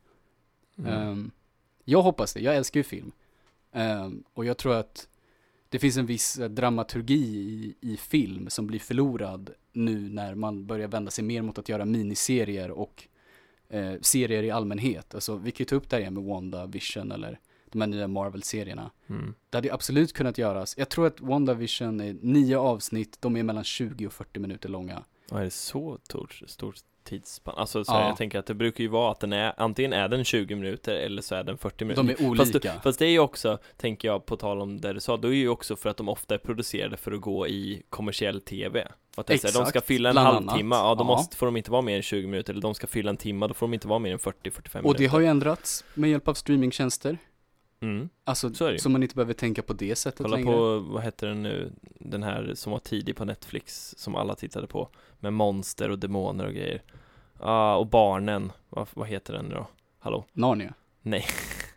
[0.78, 0.93] Mm.
[0.93, 1.32] Ehm,
[1.84, 3.12] jag hoppas det, jag älskar ju film.
[3.72, 5.08] Ehm, och jag tror att
[5.70, 10.88] det finns en viss dramaturgi i, i film som blir förlorad nu när man börjar
[10.88, 13.08] vända sig mer mot att göra miniserier och
[13.70, 15.15] eh, serier i allmänhet.
[15.15, 17.39] Alltså vi kan ju ta upp det här igen med Wanda, Vision eller
[17.80, 18.92] de här nya Marvel-serierna.
[19.10, 19.34] Mm.
[19.50, 20.76] Det hade ju absolut kunnat göras.
[20.78, 25.04] Jag tror att WandaVision är nio avsnitt, de är mellan 20 och 40 minuter långa.
[25.32, 27.54] Ja, är det så stort, stort tidsspann?
[27.58, 28.08] Alltså så här, Ja.
[28.08, 30.96] jag tänker att det brukar ju vara att den är, antingen är den 20 minuter
[30.96, 32.04] eller så är den 40 minuter.
[32.04, 32.74] De är Fast, olika.
[32.74, 35.28] du, fast det är ju också, tänker jag på tal om det du sa, då
[35.28, 38.88] är ju också för att de ofta är producerade för att gå i kommersiell TV.
[39.16, 41.08] För att det här, de ska Exakt, fylla en halvtimme, ja då Ja.
[41.08, 43.48] måste, får de inte vara mer än 20 minuter, eller de ska fylla en timme,
[43.48, 44.86] då får de inte vara mer än 40-45 minuter.
[44.86, 47.18] Och det har ju ändrats med hjälp av streamingtjänster.
[47.82, 48.10] Mm.
[48.24, 50.52] Alltså, Så så man inte behöver tänka på det sättet Kolla längre.
[50.52, 54.68] på, vad heter den nu, den här som var tidig på Netflix, som alla tittade
[54.68, 56.82] på, med monster och demoner och grejer.
[57.40, 59.68] Ja, och barnen, vad, vad heter den då?
[60.00, 60.26] Hallå?
[60.34, 60.74] Narnia?
[61.02, 61.26] Nej.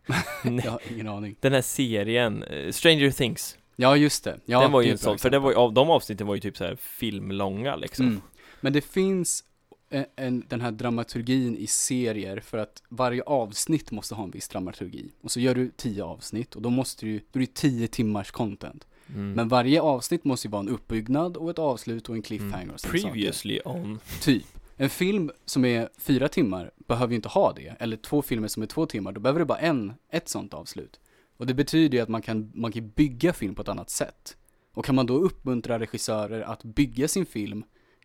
[0.45, 1.37] Jag har ingen aning.
[1.41, 4.41] Den här serien, eh, Stranger Things, Ja, just det.
[4.45, 6.57] Ja, den var ju en sån, för det var ju, de avsnitten var ju typ
[6.57, 8.07] så här filmlånga liksom.
[8.07, 8.21] Mm.
[8.61, 9.45] Men det finns
[9.91, 14.49] en, en, den här dramaturgin i serier för att varje avsnitt måste ha en viss
[14.49, 15.11] dramaturgi.
[15.21, 18.31] Och så gör du tio avsnitt och då måste du, då är det tio timmars
[18.31, 18.87] content.
[19.15, 19.33] Mm.
[19.33, 22.75] Men varje avsnitt måste ju vara en uppbyggnad och ett avslut och en cliffhanger Mm.
[22.75, 23.13] och sådana saker.
[23.13, 23.99] Previously on.
[24.21, 24.47] Typ.
[24.77, 27.77] En film som är fyra timmar behöver ju inte ha det.
[27.79, 31.01] Eller två filmer som är två timmar, då behöver du bara en, ett sånt avslut.
[31.37, 34.37] Och det betyder ju att man kan, man kan bygga film på ett annat sätt.
[34.73, 37.65] Och kan man då uppmuntra regissörer att bygga sin film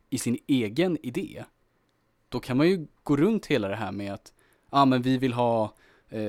[0.09, 1.43] i sin egen idé,
[2.35, 4.33] då kan man ju gå runt hela det här med att,
[4.71, 5.73] ja ah, men vi vill ha,
[6.09, 6.21] eh,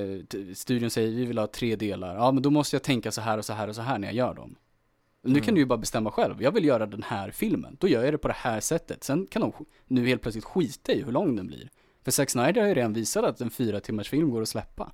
[0.55, 3.37] studion säger vi vill ha tre delar, ja men då måste jag tänka så här
[3.37, 4.55] och så här och så här när jag gör dem.
[5.21, 5.43] Nu Mm.
[5.43, 8.13] kan du ju bara bestämma själv, jag vill göra den här filmen, då gör jag
[8.13, 9.03] det på det här sättet.
[9.03, 9.53] Sen kan de
[9.87, 11.69] nu helt plötsligt skita i hur lång den blir.
[12.03, 14.91] För Zack Snyder har ju redan visat att en fyra timmars film går att släppa.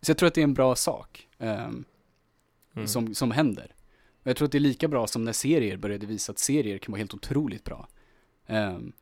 [0.00, 1.84] Så jag tror att det är en bra sak ehm,
[2.74, 2.88] Mm.
[2.88, 3.74] som, som händer.
[4.22, 6.78] Och jag tror att det är lika bra som när serier började visa att serier
[6.78, 7.88] kan vara helt otroligt bra.
[8.46, 8.92] Ehm,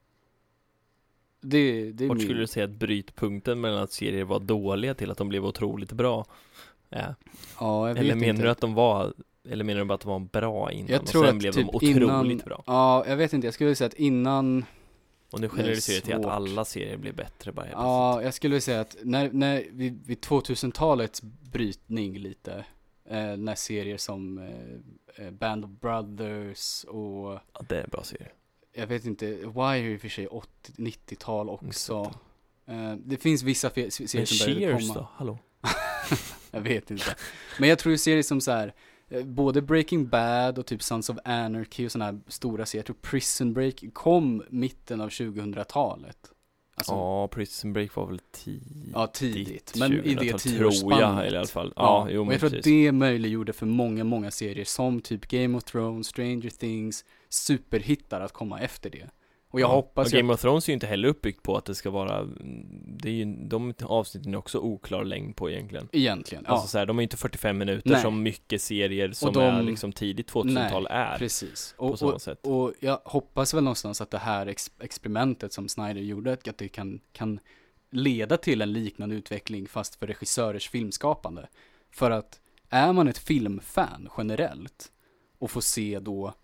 [1.51, 2.27] det, det är Vart min...
[2.27, 5.93] skulle du säga att brytpunkten mellan att serier var dåliga till att de blev otroligt
[5.93, 6.25] bra?
[6.89, 7.15] Ja.
[7.61, 8.43] Ja, jag vet Eller menar inte.
[8.43, 9.15] du att de var,
[9.49, 11.53] eller menar du bara att de var bra innan Jag och tror sen att blev
[11.53, 12.63] typ de otroligt innan- bra?
[12.67, 13.47] Ja, jag vet inte.
[13.47, 14.65] Jag skulle säga att innan
[15.31, 18.97] Och nu generaliserar till att alla serier blir bättre bara Ja, jag skulle säga att
[19.03, 22.65] när, när vid, vid 2000-talets brytning lite,
[23.11, 27.33] eh, när serier som eh, eh, Band of Brothers och.
[27.53, 28.29] Ja, det är en bra serie.
[28.77, 32.13] Jag vet inte, Wire i och för sig 80, 90-tal också.
[32.67, 34.95] Eh, det finns vissa serier Men som började Cheers komma.
[35.01, 35.09] då?
[35.15, 35.39] Hallå?
[36.51, 37.17] Jag vet inte.
[37.59, 38.75] Men jag tror ju serier som så här,
[39.09, 42.87] eh, både Breaking Bad och typ Sons of Anarchy och sådana här stora serier, jag
[42.87, 46.19] tror Prison Break kom mitten av 2000-talet.
[46.75, 48.91] Alltså, Ja, Prison Break var väl tidigt?
[48.95, 49.73] Ja, tidigt.
[49.77, 50.99] Men i det 2000-tal, tioårsspannet.
[50.99, 51.73] Tror jag i alla fall.
[51.77, 52.65] Ja, jo och men jag tror att precis.
[52.65, 58.33] det möjliggjorde för många, många serier som typ Game of Thrones, Stranger Things, superhittar att
[58.33, 59.07] komma efter det.
[59.49, 59.75] Och jag Ja.
[59.75, 61.91] hoppas och ju Game of Thrones är ju inte heller uppbyggt på att det ska
[61.91, 62.25] vara
[62.99, 66.79] Det är ju, de avsnitten är också oklar längd på egentligen egentligen, ja, Alltså så
[66.79, 68.03] här, de är inte 45 minuter Nej.
[68.03, 71.75] som mycket serier som de- är liksom tidigt 2000-tal är precis.
[71.79, 75.53] På Och, samma och, sätt och jag hoppas väl någonstans att det här ex experimentet
[75.53, 77.41] som Snyder gjorde, att det kan, kan
[77.91, 81.49] leda till en liknande utveckling fast för regissörers filmskapande.
[81.91, 84.93] För att är man ett filmfan generellt
[85.39, 86.35] och får se då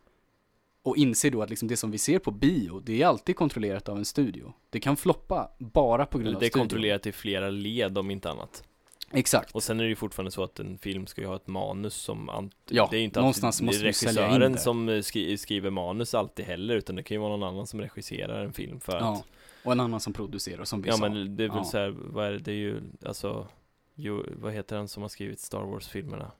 [0.83, 3.88] och inser då att liksom det som vi ser på bio, det är alltid kontrollerat
[3.88, 4.53] av en studio.
[4.71, 6.62] Det kan floppa bara på grund Eller av Det är studion.
[6.62, 8.64] kontrollerat i flera led om inte annat
[9.14, 9.51] Exakt.
[9.55, 11.95] Och sen är det ju fortfarande så att en film ska ju ha ett manus
[11.95, 16.14] som Ja, Det är ju inte någonstans alltid måste regissören som eh, skri- skriver manus
[16.14, 19.12] alltid heller Utan det kan ju vara någon annan som regisserar en film för Ja.
[19.12, 19.25] att
[19.64, 21.09] Och en annan som producerar, som vi Ja sa.
[21.09, 21.64] men det är väl Ja.
[21.64, 23.49] så här, vad är det, det är ju alltså
[23.95, 26.31] jo, Vad heter han som har skrivit Star Wars-filmerna?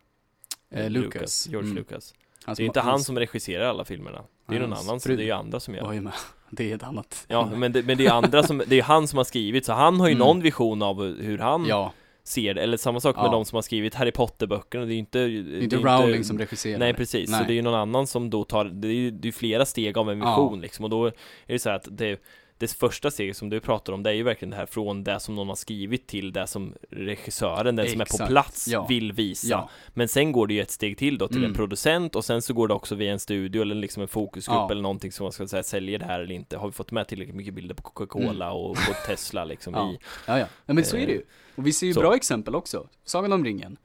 [0.71, 1.49] Eh, Lucas.
[1.49, 1.77] George Mm.
[1.77, 2.15] Lucas
[2.47, 5.17] Det är ju inte han som regisserar alla filmerna Det är någon annan, så fru.
[5.17, 6.13] det är ju andra som gör med.
[6.51, 7.25] Det är ett annat.
[7.29, 9.73] Ja men det, men det är andra som, det är han som har skrivit så
[9.73, 10.27] han har ju Mm.
[10.27, 11.93] någon vision av hur han Ja,
[12.25, 13.31] ser det Eller samma sak med Ja.
[13.31, 15.25] de som har skrivit Harry Potter-böckerna, det är ju inte det
[15.59, 16.79] är inte Rowling som regisserar.
[16.79, 17.45] Nej precis, så Nej.
[17.47, 19.99] det är ju någon annan som då tar, det är ju det är flera steg
[19.99, 20.25] av en Ja.
[20.31, 21.13] vision liksom och då är
[21.47, 22.23] det så här att det
[22.63, 25.21] det första steget som du pratar om, det är ju verkligen det här från det
[25.21, 28.31] som någon har skrivit till det som regissören, den som är på Exakt.
[28.31, 28.87] plats, Ja.
[28.87, 29.47] vill visa.
[29.49, 31.51] Ja, Men sen går det ju ett steg till då till Mm.
[31.51, 34.57] en producent och sen så går det också via en studio eller liksom en fokusgrupp
[34.57, 34.71] Ja.
[34.71, 36.57] eller någonting som man ska säga säljer det här eller inte.
[36.59, 39.87] Har vi fått med tillräckligt mycket bilder på Coca-Cola och på Tesla liksom Mm.
[39.87, 39.93] Ja.
[39.95, 40.47] i ja, ja.
[40.67, 41.23] ja men så är det ju.
[41.57, 42.01] Och vi ser ju Så.
[42.01, 42.89] bra exempel också.
[43.05, 43.77] Sagan om ringen.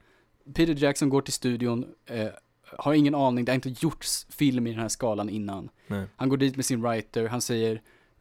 [0.54, 2.26] Peter Jackson går till studion, eh,
[2.78, 5.68] har ingen aning, det har inte gjorts film i den här skalan innan.
[5.86, 6.04] Nej.
[6.16, 7.80] Han går dit med sin writer, han säger eh,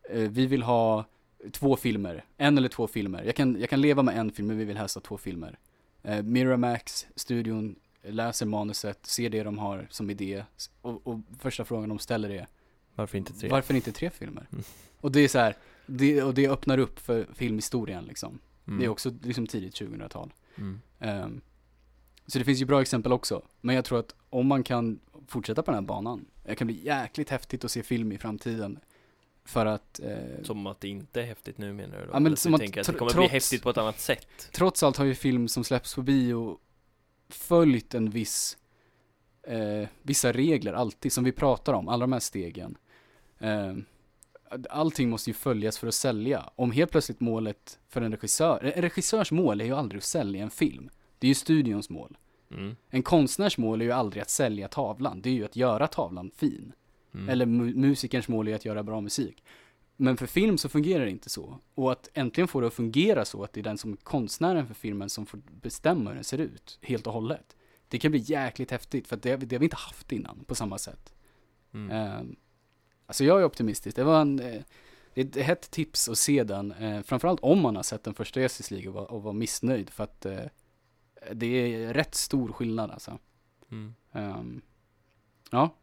[0.10, 1.06] vi vill ha
[1.52, 3.24] två filmer, en eller två filmer.
[3.24, 5.60] Jag kan, jag kan leva med en film, men vi vill helst ha två filmer.
[6.04, 10.43] Eh, Miramax, studion, läser manuset, ser det de har som idé
[10.82, 12.48] och, och första frågan de ställer är
[12.96, 13.50] Varför inte tre?
[13.50, 14.48] varför inte tre filmer?
[14.52, 14.63] Mm.
[15.02, 18.39] Och det är så här, det, och det öppnar upp för filmhistorien liksom.
[18.67, 18.80] Mm.
[18.80, 20.34] Det är också liksom tidigt 2000-tal.
[20.56, 20.82] Mm.
[21.00, 21.41] Ehm,
[22.28, 23.41] så det finns ju bra exempel också.
[23.62, 26.86] Men jag tror att om man kan fortsätta på den här banan, det kan bli
[26.86, 28.80] jäkligt häftigt att se film i framtiden.
[29.47, 32.10] För att eh, Som att det inte är häftigt nu menar du då?
[32.10, 33.99] Ja, men Eller som att tänker att det kommer trots- bli häftigt på ett annat
[33.99, 34.49] sätt?
[34.51, 36.60] trots allt har ju film som släpps på bio
[37.29, 38.57] följt en viss,
[39.43, 42.77] eh, vissa regler alltid, som vi pratar om, alla de här stegen.
[43.39, 43.73] Eh,
[44.69, 46.49] allting måste ju följas för att sälja.
[46.55, 50.43] Om helt plötsligt målet för en regissör, en regissörs mål är ju aldrig att sälja
[50.43, 50.89] en film.
[51.19, 52.17] Det är ju studions mål.
[52.51, 52.75] Mm.
[52.89, 56.31] En konstnärs mål är ju aldrig att sälja tavlan, det är ju att göra tavlan
[56.36, 56.71] fin.
[57.13, 57.30] Mm.
[57.30, 59.43] Eller mu- musikerns mål är att göra bra musik.
[59.96, 61.60] Men för film så fungerar det inte så.
[61.76, 64.67] Och att äntligen få det att fungera så att det är den som är konstnären
[64.67, 67.56] för filmen som får bestämma hur den ser ut, helt och hållet.
[67.88, 70.78] Det kan bli jäkligt häftigt, för det, det har vi inte haft innan på samma
[70.78, 71.13] sätt.
[71.74, 71.91] Mm.
[71.91, 72.36] Eh,
[73.06, 73.96] alltså jag är optimistisk.
[73.96, 74.62] Det var en, eh,
[75.13, 78.74] ett hett tips att se den, eh, framförallt om man har sett den första Justice
[78.74, 80.39] League och var, och var missnöjd, för att eh,
[81.34, 83.20] det är rätt stor skillnad alltså.
[83.72, 83.93] Mm.
[84.12, 84.62] Ehm,
[85.52, 85.76] ja,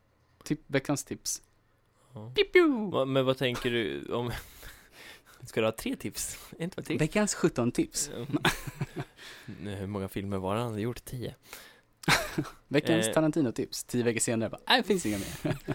[0.44, 1.42] tip, veckans tips.
[2.14, 2.32] Ja.
[2.52, 4.30] Piu, Men vad tänker du om...
[5.46, 6.38] Ska du ha tre tips?
[6.58, 7.00] Inte tips?
[7.02, 8.10] Veckans 17 tips.
[9.58, 11.04] Hur många filmer var det han hade gjort?
[11.04, 11.34] Tio?
[12.68, 13.12] Veckans Eh.
[13.12, 13.84] Tarantino-tips.
[13.84, 15.56] Tio veckor senare bara, nej det finns inga mer.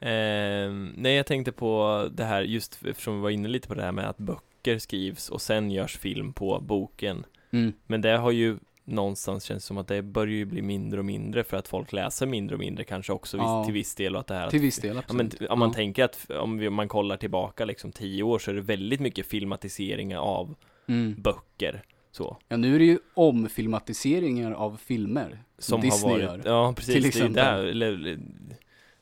[0.00, 3.82] Ehm, nej, jag tänkte på det här, just eftersom vi var inne lite på det
[3.82, 7.24] här med att böcker skrivs och sen görs film på boken.
[7.50, 7.72] Mm.
[7.86, 11.44] Men det har ju någonstans känns som att det börjar ju bli mindre och mindre
[11.44, 13.64] för att folk läser mindre och mindre kanske också Ja.
[13.64, 15.40] till viss del och att det här Till viss del, absolut.
[15.40, 15.74] men om man Ja.
[15.74, 19.00] tänker att om, vi, om man kollar tillbaka liksom tio år så är det väldigt
[19.00, 20.54] mycket filmatiseringar av
[20.88, 21.14] Mm.
[21.22, 22.36] böcker så.
[22.48, 25.38] Ja, nu är det ju omfilmatiseringar av filmer.
[25.58, 27.32] Som Disney har gör, varit, ja precis, till det exempel.
[27.34, 28.18] där, eller, eller,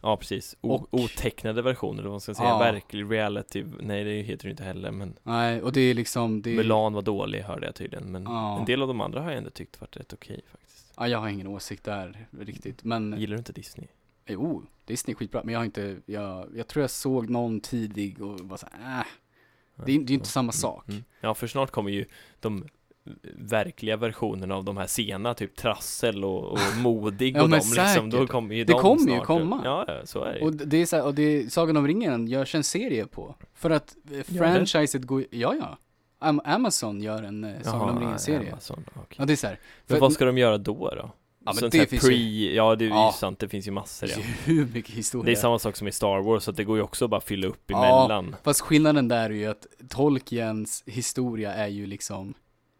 [0.04, 2.58] ja precis, o, Och- otecknade versioner, eller vad man ska säga, Ja.
[2.58, 6.56] verklig reality, nej det heter det inte heller men Nej, och det är liksom, det.
[6.56, 8.58] Mulan var dålig hörde jag tydligen, men Ja.
[8.58, 10.92] en del av de andra har jag ändå tyckt varit rätt okej faktiskt.
[10.96, 13.86] Ja, jag har ingen åsikt där riktigt, men Gillar du inte Disney?
[14.26, 18.22] jo, Disney är skitbra, men jag har inte, jag, jag tror jag såg någon tidig
[18.22, 19.04] och var så här, äh,
[19.84, 20.88] Det är- det är inte samma sak.
[20.88, 21.04] Mm.
[21.20, 22.04] Ja, för snart kommer ju
[22.40, 22.68] de
[23.36, 27.66] verkliga versionerna av de här sena, typ Trassel och, och Modig Ja, och men de
[27.82, 28.30] liksom, då säkert.
[28.30, 29.60] kommer ju Det de kommer ju komma.
[29.64, 30.40] Ja, ja, så är det.
[30.40, 33.34] Och det är så här, och det, Sagan om ringen görs en serie på.
[33.54, 35.78] För att eh, franchiset går, ja ja.
[36.20, 38.52] Am- Amazon gör en eh, Sagan om ringen-serie.
[38.52, 39.16] Amazon, okej.
[39.18, 39.58] Ja, det är så här.
[39.86, 41.10] Men för- vad ska de göra då då?
[41.46, 43.14] Ja, men Sånt det finns pre, ju- ja det är ju Ja.
[43.18, 44.16] sant, det finns ju massor ja.
[44.16, 45.24] är hur mycket historia.
[45.26, 47.10] Det är samma sak som i Star Wars, så att det går ju också att
[47.10, 47.76] bara fylla upp Ja.
[48.04, 48.36] emellan.
[48.42, 52.34] Fast skillnaden där är ju att Tolkiens historia är ju liksom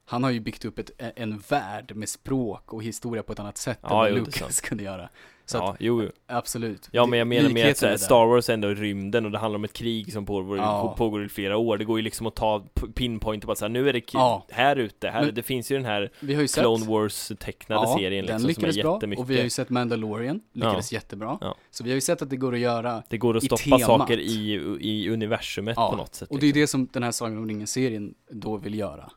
[0.06, 3.58] han har ju byggt upp ett, en värld med språk och historia på ett annat
[3.58, 5.08] sätt Ja, än jo, är Lucas kunde göra.
[5.46, 6.88] Så ja, att, jo, absolut.
[6.92, 8.04] Ja men jag menar med att Likheten så här, är där.
[8.04, 10.94] Star Wars är ändå i rymden och det handlar om ett krig som pågår, Ja.
[10.98, 12.64] pågår i flera år Det går ju liksom att ta
[12.94, 14.46] pinpoint och bara säga nu är det Ja.
[14.50, 17.32] här ute, här, Men- det finns ju den här Vi har ju sett Clone Wars
[17.38, 18.94] tecknade ja, serien den liksom som är lyckades bra.
[18.94, 21.38] jättemycket Och vi har ju sett Mandalorian, lyckades jättebra.
[21.40, 21.54] Ja.
[21.70, 23.82] Så vi har ju sett att det går att göra Det går att stoppa temat.
[23.82, 26.60] saker i, i universumet Ja, på något sätt Och det är liksom.
[26.60, 29.10] det som den här Sagan om ringen-serien då vill göra.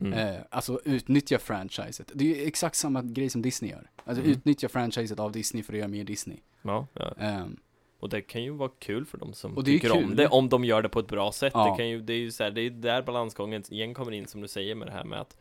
[0.00, 0.12] Mm.
[0.12, 2.10] Eh, alltså utnyttja franchiset.
[2.14, 3.90] Det är ju exakt samma grej som Disney gör.
[4.04, 4.32] Alltså Mm.
[4.36, 6.38] utnyttja franchiset av Disney för att göra mer Disney.
[6.62, 7.12] ja, ja.
[7.18, 7.56] Ehm,
[8.00, 10.82] Och det kan ju vara kul för dem som tycker om det, om de gör
[10.82, 11.70] det på ett bra sätt Ja.
[11.70, 14.26] Det kan ju, det är ju så här, det är där balansgången igen kommer in
[14.26, 15.36] som du säger med det här med att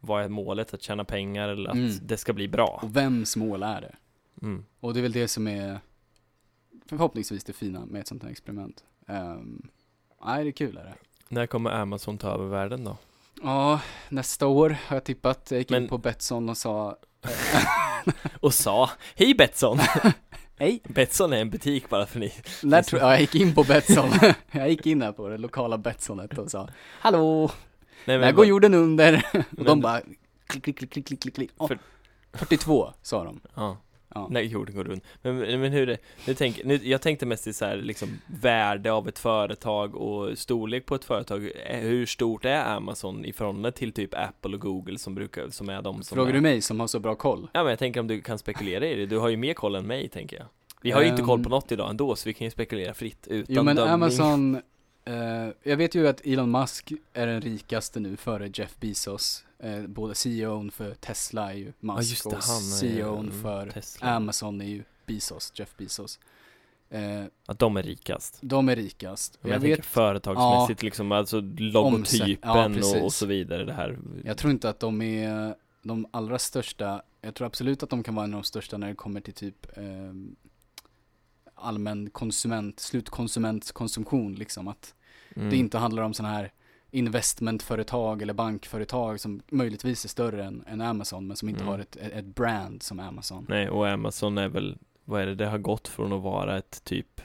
[0.00, 0.74] Vad är målet?
[0.74, 1.90] Att tjäna pengar eller att Mm.
[2.02, 2.80] det ska bli bra?
[2.82, 3.94] och vems mål är det?
[4.42, 4.64] Mm.
[4.80, 5.80] Och det är väl det som är
[6.86, 8.84] förhoppningsvis det fina med ett sånt här experiment.
[9.08, 9.68] Um,
[10.24, 10.94] nej, det är kul är det.
[11.28, 12.96] När kommer Amazon ta över världen då?
[13.42, 15.46] Ja, nästa år har jag tippat.
[15.50, 16.96] Jag gick in Men- på Betsson och sa
[18.40, 19.78] Och sa Hej Betsson!
[20.58, 20.80] Hej!
[20.84, 24.10] Betsson är en butik bara för ni När tror, ja, jag gick in på Betsson.
[24.50, 26.68] jag gick in där på det lokala Betssonet och sa
[27.00, 27.50] Hallå!
[28.04, 29.26] Nej När går jorden under?
[29.32, 30.00] och Men- de bara
[30.46, 31.50] klick, klick, klick, klick, klick, klick.
[31.56, 31.78] Åh, För-
[32.32, 33.40] 42 sa de.
[33.54, 33.76] Ja,
[34.16, 34.28] Ja.
[34.30, 37.52] när jorden går runt Men, men hur det, nu tänk, nu, jag tänkte mest i
[37.52, 42.44] så här, liksom värde av ett företag och storlek på ett företag Eh, Hur stort
[42.44, 46.16] är Amazon i förhållande till typ Apple och Google som brukar, som är de som
[46.16, 47.48] Frågar är, du mig som har så bra koll?
[47.52, 49.74] Ja men jag tänker om du kan spekulera i det, du har ju mer koll
[49.74, 50.46] än mig tänker jag
[50.82, 51.50] Vi har ju inte koll på Ehm.
[51.50, 53.92] något idag ändå så vi kan ju spekulera fritt utan Jo men dömning.
[53.94, 54.54] Amazon,
[55.04, 55.14] eh,
[55.62, 59.44] jag vet ju att Elon Musk är den rikaste nu före Jeff Bezos.
[59.58, 63.42] Eh, både CEOn för Tesla är ju Musk Ja just det, och är CEOn mm,
[63.42, 64.06] för Tesla.
[64.06, 66.18] Amazon är ju Bezos, Jeff Bezos.
[66.90, 69.38] Eh, Att de är rikast de är rikast.
[69.40, 73.98] Men jag, Jag vet, företagsmässigt liksom, alltså logotypen Ja, och, och så vidare det här
[74.24, 78.14] jag tror inte att de är de allra största, jag tror absolut att de kan
[78.14, 79.84] vara en av de största när det kommer till typ eh,
[81.54, 84.68] allmän konsument, slutkonsumentkonsumtion liksom.
[84.68, 84.94] Att
[85.36, 85.50] mm.
[85.50, 86.52] det inte handlar om sådana här
[86.90, 91.72] investmentföretag eller bankföretag som möjligtvis är större än, än Amazon men som inte Mm.
[91.72, 93.46] har ett, ett brand som Amazon.
[93.48, 96.84] Nej, och Amazon är väl, vad är det, det har gått från att vara ett
[96.84, 97.20] typ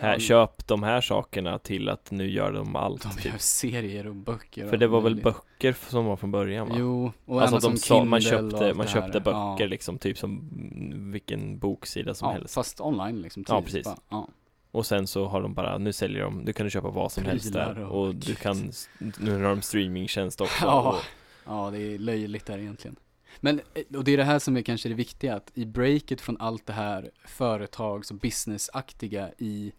[0.00, 3.24] här, köp de här sakerna till att nu gör de allt De typ.
[3.24, 6.74] gör serier och böcker För det var väl böcker som var från början va?
[6.78, 9.66] Jo, och alltså Amazon de sa, man köpte, man köpte böcker ja.
[9.66, 13.44] liksom, typ som mm, vilken boksida som ja, helst fast online liksom.
[13.48, 13.64] Ja, typ.
[13.64, 13.84] precis.
[13.84, 14.28] Bara, Ja.
[14.72, 17.24] Och sen så har de bara, nu säljer de, du kan du köpa vad som
[17.24, 18.72] helst där och- Och du kan,
[19.18, 20.92] nu har de streamingtjänst också Ja.
[20.92, 21.04] och,
[21.46, 22.96] ja, det är löjligt där egentligen.
[23.40, 26.20] Men, eh, och det är det här som är kanske det viktiga, att i breaket
[26.20, 29.72] från allt det här företags och businessaktiga i,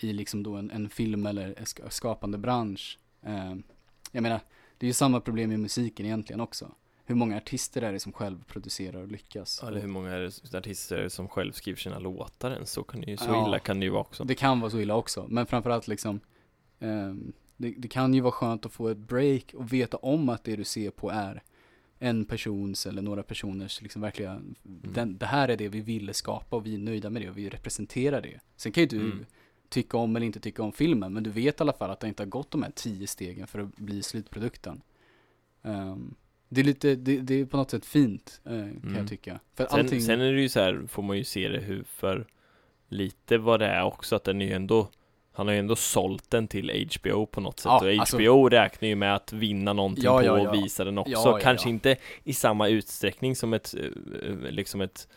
[0.00, 1.54] i liksom då en, en film eller
[1.88, 2.98] skapande bransch.
[3.22, 3.54] Eh,
[4.12, 4.40] jag menar,
[4.78, 6.70] det är ju samma problem i musiken egentligen också.
[7.04, 9.62] Hur många artister är det som själv producerar och lyckas?
[9.62, 10.20] Eller hur många är
[10.52, 12.70] det artister som själv skriver sina låtar ens?
[12.70, 13.48] Så kan det ju, så Ja.
[13.48, 16.20] illa kan det ju vara också Det kan vara så illa också, men framförallt liksom
[16.80, 20.44] ehm, det, det kan ju vara skönt att få ett break och veta om att
[20.44, 21.42] det du ser på är
[21.98, 24.54] en persons eller några personers liksom verkliga, Mm.
[24.64, 27.38] den, det här är det vi ville skapa och vi är nöjda med det och
[27.38, 28.40] vi representerar det.
[28.56, 29.26] Sen kan ju du Mm.
[29.68, 32.08] tycka om eller inte tycka om filmen, men du vet i alla fall att det
[32.08, 34.82] inte har gått de här tio stegen för att bli slutprodukten.
[35.62, 36.14] Ehm,
[36.54, 38.96] det är lite, det, det är på något sätt fint, eh, kan Mm.
[38.96, 39.40] jag tycka.
[39.56, 41.84] För sen, allting, sen är det ju så här, får man ju se det hur
[41.84, 42.26] för
[42.88, 44.88] lite vad det är också att den är ju ändå
[45.34, 48.48] Han har ju ändå sålt den till HBO på något sätt Ja, och alltså- HBO
[48.48, 50.52] räknar ju med att vinna någonting Ja, på ja, ja.
[50.52, 55.08] visa den också Kanske inte i samma utsträckning som ett eh, liksom ett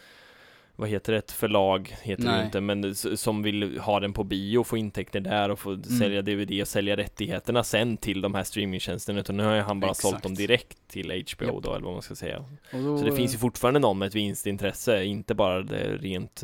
[0.76, 2.40] vad heter det, ett förlag heter det Nej.
[2.40, 5.84] ju inte, men som vill ha den på bio, få intäkter där och få Mm.
[5.84, 9.80] sälja DVD och sälja rättigheterna sen till de här streamingtjänsterna, utan nu har ju han
[9.80, 10.24] bara sålt Exakt.
[10.24, 11.64] dem direkt till HBO Japp.
[11.64, 12.40] då, eller vad man ska säga.
[12.40, 16.44] och då, Så det finns ju fortfarande någon med ett vinstintresse, inte bara det rent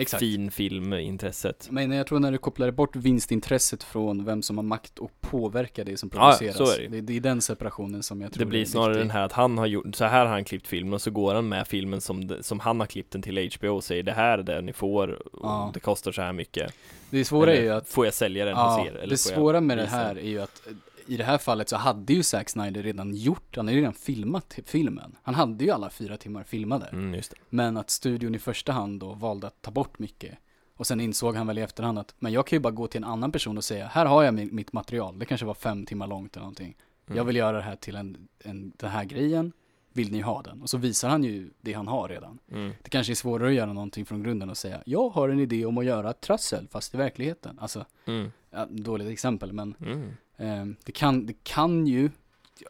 [0.00, 0.20] exakt.
[0.20, 1.68] fin filmintresset.
[1.70, 5.84] Men jag tror när du kopplar bort vinstintresset från vem som har makt och påverka
[5.84, 6.56] det som Ja, produceras.
[6.56, 8.88] så är det det, det är den separationen som jag tror Det blir är snarare
[8.88, 9.02] viktig.
[9.02, 11.34] den här att han har gjort, så här har han klippt filmen och så går
[11.34, 14.38] han med filmen som, som han har klippt den till HBO och säger det här
[14.38, 15.70] är det ni får och Ja.
[15.74, 16.74] det kostar så här mycket.
[17.10, 18.92] Det svåra är Eller, ju att, Får jag sälja den ja, hos er?
[18.94, 20.62] Eller det svåra med det här är ju att
[21.10, 23.94] i det här fallet så hade ju Zack Snyder redan gjort, han hade ju redan
[23.94, 25.16] filmat filmen.
[25.22, 26.86] Han hade ju alla fyra timmar filmade.
[26.86, 27.20] Mm.
[27.48, 30.38] Men att studion i första hand då valde att ta bort mycket.
[30.76, 32.98] Och sen insåg han väl i efterhand att, men jag kan ju bara gå till
[33.02, 35.86] en annan person och säga, här har jag mi- mitt material, det kanske var fem
[35.86, 36.76] timmar långt eller någonting.
[37.06, 37.16] Mm.
[37.16, 39.52] Jag vill göra det här till en, en, den här grejen,
[39.92, 40.62] vill ni ha den?
[40.62, 42.38] Och så visar han ju det han har redan.
[42.52, 42.72] Mm.
[42.82, 45.64] Det kanske är svårare att göra någonting från grunden och säga, jag har en idé
[45.66, 47.58] om att göra trassel, fast i verkligheten.
[47.60, 48.32] Alltså, Mm.
[48.50, 50.10] ja, dåligt exempel, men Mm.
[50.40, 52.10] Eh, det, kan, det kan ju,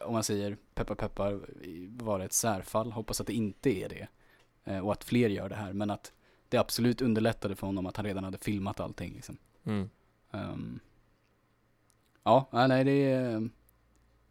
[0.01, 1.39] om man säger peppar peppar,
[2.03, 2.91] vara ett särfall.
[2.91, 4.07] Hoppas att det inte är det.
[4.63, 6.13] Eh, och att fler gör det här, men att
[6.49, 9.37] det absolut underlättade för honom att han redan hade filmat allting liksom.
[9.63, 9.89] Mm.
[10.31, 10.79] Ehm,
[12.23, 13.49] ja, nej, nej, det är,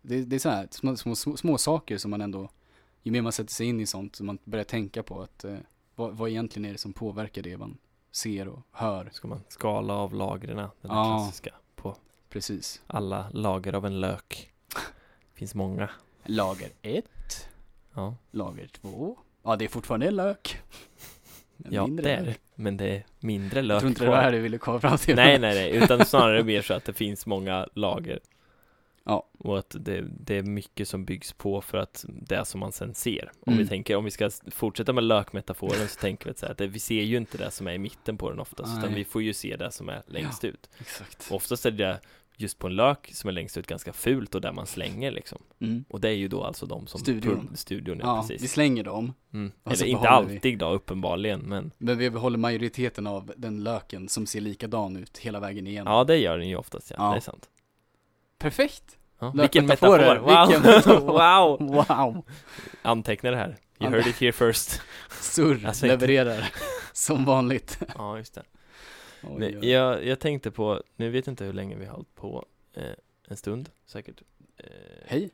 [0.02, 2.48] det, det är så här små, små, små, saker som man ändå,
[3.02, 5.58] ju mer man sätter sig in i sånt, så man börjar tänka på att eh,
[5.94, 7.78] vad, vad egentligen är det som påverkar det man
[8.12, 9.10] ser och hör.
[9.12, 11.04] Ska man skala av lagren, den Ja.
[11.04, 11.54] klassiska,
[12.30, 12.82] Precis.
[12.86, 14.50] alla lager av en lök.
[15.34, 15.90] Finns många.
[16.24, 17.04] Lager 1,
[17.94, 19.18] Ja, lager 2.
[19.44, 20.58] Ja, det är fortfarande lök.
[21.56, 22.34] Men ja det är det.
[22.54, 24.98] Men det är mindre Jag lök tror inte det var här du ville komma fram
[24.98, 25.16] till.
[25.16, 28.20] Nej, nej, nej, utan snarare mer så att det finns många lager.
[29.04, 29.26] Ja.
[29.38, 32.72] Och att det, det är mycket som byggs på för att det är som man
[32.72, 33.32] sen ser.
[33.40, 33.62] Om Mm.
[33.64, 36.58] vi tänker, om vi ska fortsätta med lökmetaforen så tänker vi att, så här, att
[36.58, 38.94] det, vi ser ju inte det som är i mitten på den oftast, utan Nej.
[38.98, 40.70] vi får ju se det som är längst ut.
[40.78, 41.26] Exakt.
[41.30, 42.00] Och oftast är det
[42.40, 45.38] just på en lök som är längst ut ganska fult och där man slänger liksom.
[45.60, 45.84] Mm.
[45.88, 47.50] Och det är ju då alltså de som Studion.
[47.56, 48.52] studion ja, Ja, vi precis.
[48.52, 49.52] slänger dem, Mm.
[49.64, 50.34] Eller inte behåller vi.
[50.36, 55.18] alltid då uppenbarligen, men men vi behåller majoriteten av den löken som ser likadan ut
[55.18, 55.92] hela vägen igenom.
[55.92, 56.96] ja, det gör den ju oftast, ja.
[56.98, 57.10] Ja.
[57.10, 57.48] Det är sant.
[58.38, 58.96] Perfekt!
[59.18, 59.30] Ja.
[59.30, 60.16] Vilken metafor!
[60.18, 60.48] Wow!
[60.48, 61.00] vilken metafor.
[61.00, 61.84] wow!
[61.88, 62.24] Wow!
[62.82, 63.56] Anteckna det här.
[63.80, 64.80] You heard it here first.
[65.20, 66.48] Surr Alltså levererar,
[66.92, 67.78] som vanligt.
[67.98, 68.42] Ja, just det.
[69.22, 69.70] Oj, Nej, oj.
[69.70, 72.44] jag, jag tänkte på, nu vet jag inte hur länge vi har hållit på,
[72.76, 72.82] eh,
[73.28, 74.22] en stund säkert.
[74.58, 74.64] Eh,
[75.06, 75.30] Hej,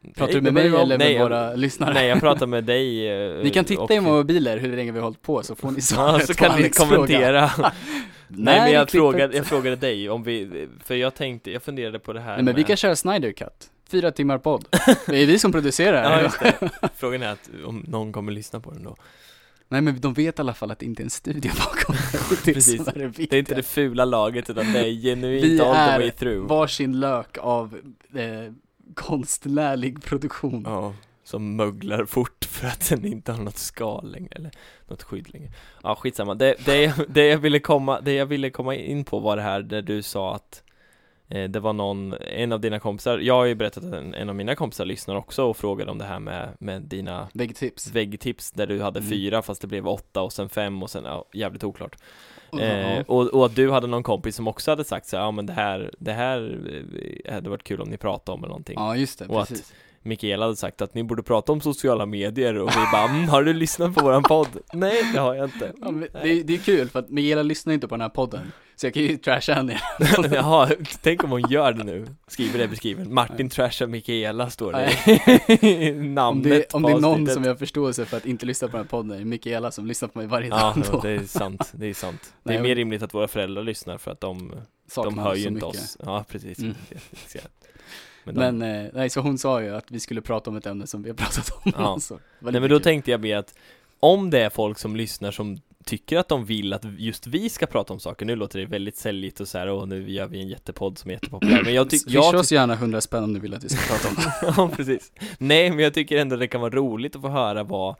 [0.00, 1.94] nej, pratar du med mig eller med nej, jag- våra lyssnare?
[1.94, 3.08] Nej, jag pratar med dig.
[3.38, 5.70] eh, Ni kan titta och- i mobiler hur länge vi har hållit på så får
[5.70, 7.50] ni svaret Ja, så kan ni kommentera.
[8.28, 12.12] Nej, men jag frågade, jag frågade dig om vi, för jag tänkte, jag funderade på
[12.12, 14.64] det här Nej men vi kan köra Snyder Cut, fyra timmar podd.
[15.06, 16.02] Det är vi som producerar.
[16.12, 16.70] Ja, just det.
[16.96, 18.96] Frågan är att om någon kommer lyssna på den då.
[19.68, 22.18] Nej men de vet i alla fall att det inte är en studio bakom det.
[22.44, 22.84] Det är Precis.
[22.84, 23.08] som är det.
[23.08, 26.10] Det är inte det fula laget utan det är genuint Vi all the är way
[26.10, 26.48] through.
[26.48, 27.78] varsin lök av
[28.14, 28.52] eh,
[28.94, 30.62] konstnärlig produktion.
[30.66, 30.94] Ja,
[31.24, 34.50] som möglar fort för att den inte har något skal längre, eller
[34.88, 35.50] något skydd längre.
[35.82, 36.34] Ja, skitsamma.
[36.34, 39.62] Det, det, det, jag ville komma, det jag ville komma in på var det här
[39.62, 40.62] där du sa att
[41.28, 44.34] Det var någon, en av dina kompisar, jag har ju berättat att en, en av
[44.34, 47.90] mina kompisar lyssnar också och frågade om det här med, med dina Väggtips.
[47.90, 49.10] väggtips där du hade Mm.
[49.10, 51.96] fyra fast det blev åtta och sen fem och sen, ja, jävligt oklart
[52.50, 55.30] Och- eh, och, och att du hade någon kompis som också hade sagt så ja
[55.30, 56.58] men det här, det här
[57.24, 59.48] eh, hade varit kul om ni pratade om eller någonting ja, just det, och att-
[59.48, 59.72] precis.
[60.08, 63.42] Mikaela hade sagt att ni borde prata om sociala medier och vi bara, mm, har
[63.42, 64.48] du lyssnat på våran podd?
[64.72, 65.90] Nej, det har jag inte Ja,
[66.22, 68.52] det, är- det är kul för att Miguela lyssnar inte på den här podden.
[68.76, 69.80] Så jag kan ju trasha henne.
[70.32, 70.70] Jaha,
[71.02, 74.92] tänk om hon gör det nu Skriver det i beskrivelsen Martin trashar Mikaela står det
[75.66, 77.34] i Om namnet det, om det är någon avsnittet.
[77.34, 79.86] som jag har förståelse för att inte lyssna på den här podden, är Mikaela som
[79.86, 80.82] lyssnar på mig varje dag.
[80.92, 83.62] ja, det är sant, det är sant Det är Nej, mer rimligt att våra föräldrar
[83.62, 84.52] lyssnar för att de,
[84.94, 85.80] de hör ju inte mycket.
[85.82, 86.74] oss Ja, precis Mm.
[88.34, 91.02] Men, eh, nej, så hon sa ju att vi skulle prata om ett ämne som
[91.02, 91.72] vi har pratat om.
[91.76, 91.98] Ja.
[92.00, 92.84] så, det var Nej men då kul.
[92.84, 93.54] tänkte jag be att
[94.00, 97.66] Om det är folk som lyssnar som tycker att de vill att just vi ska
[97.66, 100.40] prata om saker Nu låter det väldigt säljigt och så här, och nu gör vi
[100.40, 103.40] en jättepodd som är jättepopulär Men jag tycker, Swisha oss gärna 100 spänn om du
[103.40, 104.54] vill att vi ska prata om det.
[104.56, 105.12] ja, precis.
[105.38, 107.96] Nej, men jag tycker ändå det kan vara roligt att få höra vad,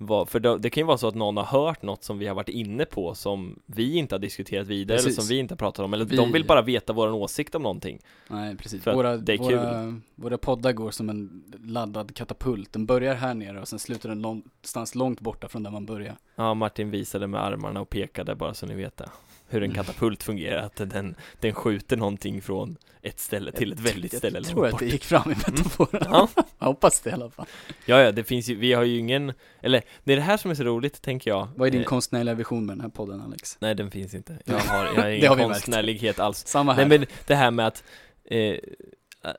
[0.00, 2.26] vad för då, det kan ju vara så att någon har hört något som vi
[2.26, 5.16] har varit inne på som vi inte har diskuterat vidare eller Precis.
[5.16, 7.62] som vi inte har pratat om, eller Vi- de vill bara veta våran åsikt om
[7.62, 7.98] någonting.
[8.28, 8.82] Nej, precis.
[8.82, 12.72] För Våra, det är våra, våra poddar går som en laddad katapult.
[12.72, 16.16] Den börjar här nere och sen slutar den någonstans långt borta från där man börjar.
[16.36, 19.08] Ja, Martin visade med armarna och pekade bara så ni vet det.
[19.48, 19.84] Hur en Mm.
[19.84, 24.46] katapult fungerar, att den, den skjuter någonting från ett ställe till ett väldigt ställe Jag
[24.46, 26.02] tror att det gick fram i metaforen.
[26.10, 26.28] Ja.
[26.58, 27.46] Jag hoppas det i alla fall.
[27.86, 30.50] Ja, ja, det finns ju, vi har ju ingen, eller det är det här som
[30.50, 31.48] är så roligt, tänker jag.
[31.56, 33.56] Vad är din Eh, konstnärliga vision med den här podden Alex?
[33.60, 34.38] Nej, den finns inte.
[34.44, 35.52] Jag har, jag har ingen har vi märkt.
[35.54, 36.46] konstnärlighet alls.
[36.46, 36.86] Samma här.
[36.86, 37.84] Nej men det här med att
[38.24, 38.56] eh,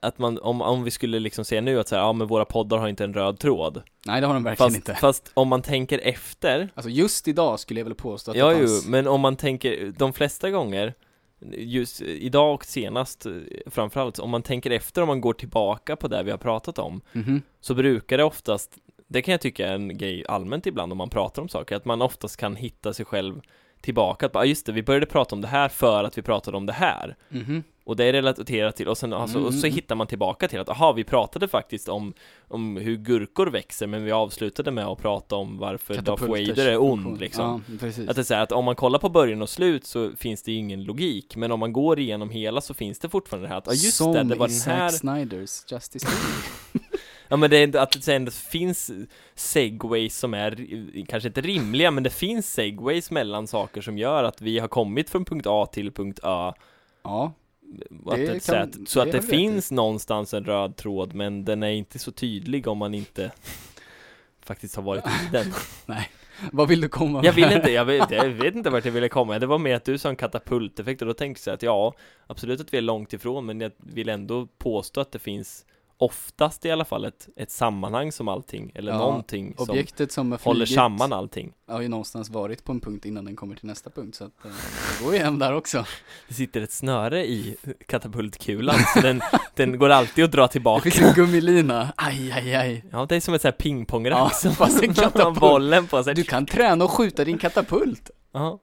[0.01, 2.45] att man, om, om vi skulle liksom säga nu att så här, ja men våra
[2.45, 4.95] poddar har inte en röd tråd Nej det har de verkligen fast, inte.
[4.95, 8.53] fast om man tänker efter Alltså just idag skulle jag väl påstå att Ja det
[8.59, 8.87] jo, fanns...
[8.87, 10.93] men om man tänker, de flesta gånger
[11.57, 13.25] Just idag och senast
[13.65, 17.01] framförallt, om man tänker efter om man går tillbaka på det vi har pratat om
[17.11, 17.41] Mhm.
[17.61, 18.77] Så brukar det oftast,
[19.07, 21.85] det kan jag tycka är en grej allmänt ibland om man pratar om saker, att
[21.85, 23.41] man oftast kan hitta sig själv
[23.81, 26.21] tillbaka, att bara, "Ah, just det, vi började prata om det här för att vi
[26.21, 27.63] pratade om det här Mhm.
[27.89, 29.75] Och det är relaterat till, och sen alltså, och så Mm.
[29.75, 32.13] hittar man tillbaka till att, aha, vi pratade faktiskt om,
[32.47, 36.81] om hur gurkor växer, men vi avslutade med att prata om varför Darth Vader är
[36.83, 37.77] ond liksom Ja.
[38.09, 40.43] Att det är så här, att om man kollar på början och slut så finns
[40.43, 43.51] det ju ingen logik, men om man går igenom hela så finns det fortfarande det
[43.51, 46.89] här att, ja just Som det, det var den här Snyders Justice League.
[47.27, 48.91] Ja men det är att det ändå finns
[49.35, 50.65] segways som är,
[51.07, 55.09] kanske inte rimliga, men det finns segways mellan saker som gör att vi har kommit
[55.09, 56.51] från punkt A till punkt Ö
[57.03, 57.33] ja,
[57.69, 61.45] Det det, så kan- att, så det att det finns någonstans en röd tråd, men
[61.45, 63.31] den är inte så tydlig om man inte
[64.41, 65.53] faktiskt har varit i den.
[66.51, 67.55] vad vill du komma Jag vill med?
[67.57, 69.97] inte, jag vet, jag vet inte vart jag ville komma, det var mer att du
[69.97, 71.93] sa en katapulteffekt och då tänkte jag att ja,
[72.27, 75.65] absolut att vi är långt ifrån, men jag vill ändå påstå att det finns
[76.01, 80.31] oftast i alla fall ett, ett sammanhang som allting, eller Ja, någonting som Objektet som
[80.31, 81.51] har håller samman allting.
[81.67, 84.45] har ju någonstans varit på en punkt innan den kommer till nästa punkt så att
[84.45, 84.51] eh,
[84.99, 85.85] det går ju hem där också.
[86.27, 87.55] Det sitter ett snöre i
[87.87, 89.21] katapultkulan, så den,
[89.55, 90.91] den går alltid att dra Det tillbaka.
[90.91, 92.85] finns en gummilina, aj aj aj.
[92.91, 95.39] Ja, det är som ett sånt här pingpongrack Ja, som fast en katapult.
[95.39, 96.15] bollen på sig.
[96.15, 98.09] Du kan träna och skjuta din katapult.
[98.31, 98.59] Ja.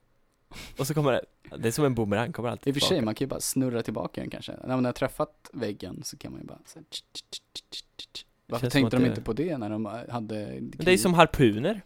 [0.78, 1.24] Och så kommer det,
[1.58, 3.40] det är som en boomerang, kommer alltid I och för sig, man kan ju bara
[3.40, 4.52] snurra tillbaka den kanske.
[4.64, 7.82] När man har träffat väggen så kan man ju bara så här, tch, tch,
[8.12, 8.24] tch.
[8.46, 11.82] Varför tänkte de det- inte på det när de hade Men det är som harpuner.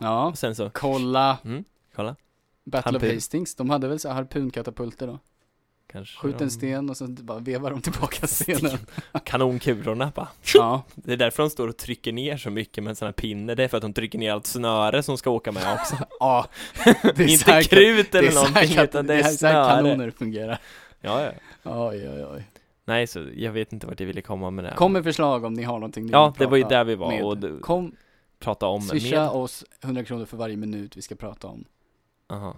[0.00, 1.64] Ja, Och sen så, kolla mm,
[1.94, 2.16] kolla,
[2.64, 3.08] Battle Harpun.
[3.08, 5.18] of Hastings, de hade väl så här harpunkatapulter då?
[5.94, 8.78] Kanske Skjut en sten och sen bara vevar de tillbaka stenen.
[9.24, 10.28] Kanonkulorna bara.
[10.54, 13.12] Ja, Det är därför de står och trycker ner så mycket med en sån här
[13.12, 15.96] pinne, det är för att de trycker ner allt snöre som ska åka med också.
[16.20, 16.46] ja.
[17.02, 19.46] Det är Inte här- krut det är eller någonting, utan det det är är så
[19.46, 19.76] här snöre.
[19.82, 20.58] kanoner fungerar.
[21.00, 21.30] Ja, ja.
[21.88, 22.44] Oj, oj, oj.
[22.84, 24.68] Nej, så jag vet inte vart jag ville komma med det.
[24.68, 24.76] här.
[24.76, 26.94] Kom med förslag om ni har någonting ni Ja, vill det var ju där vi
[26.94, 27.22] var med.
[27.24, 27.92] och det- Kom,
[28.38, 29.28] Prata om swisha med.
[29.28, 31.64] oss 100 kronor för varje minut vi ska prata om.
[32.32, 32.56] Aha.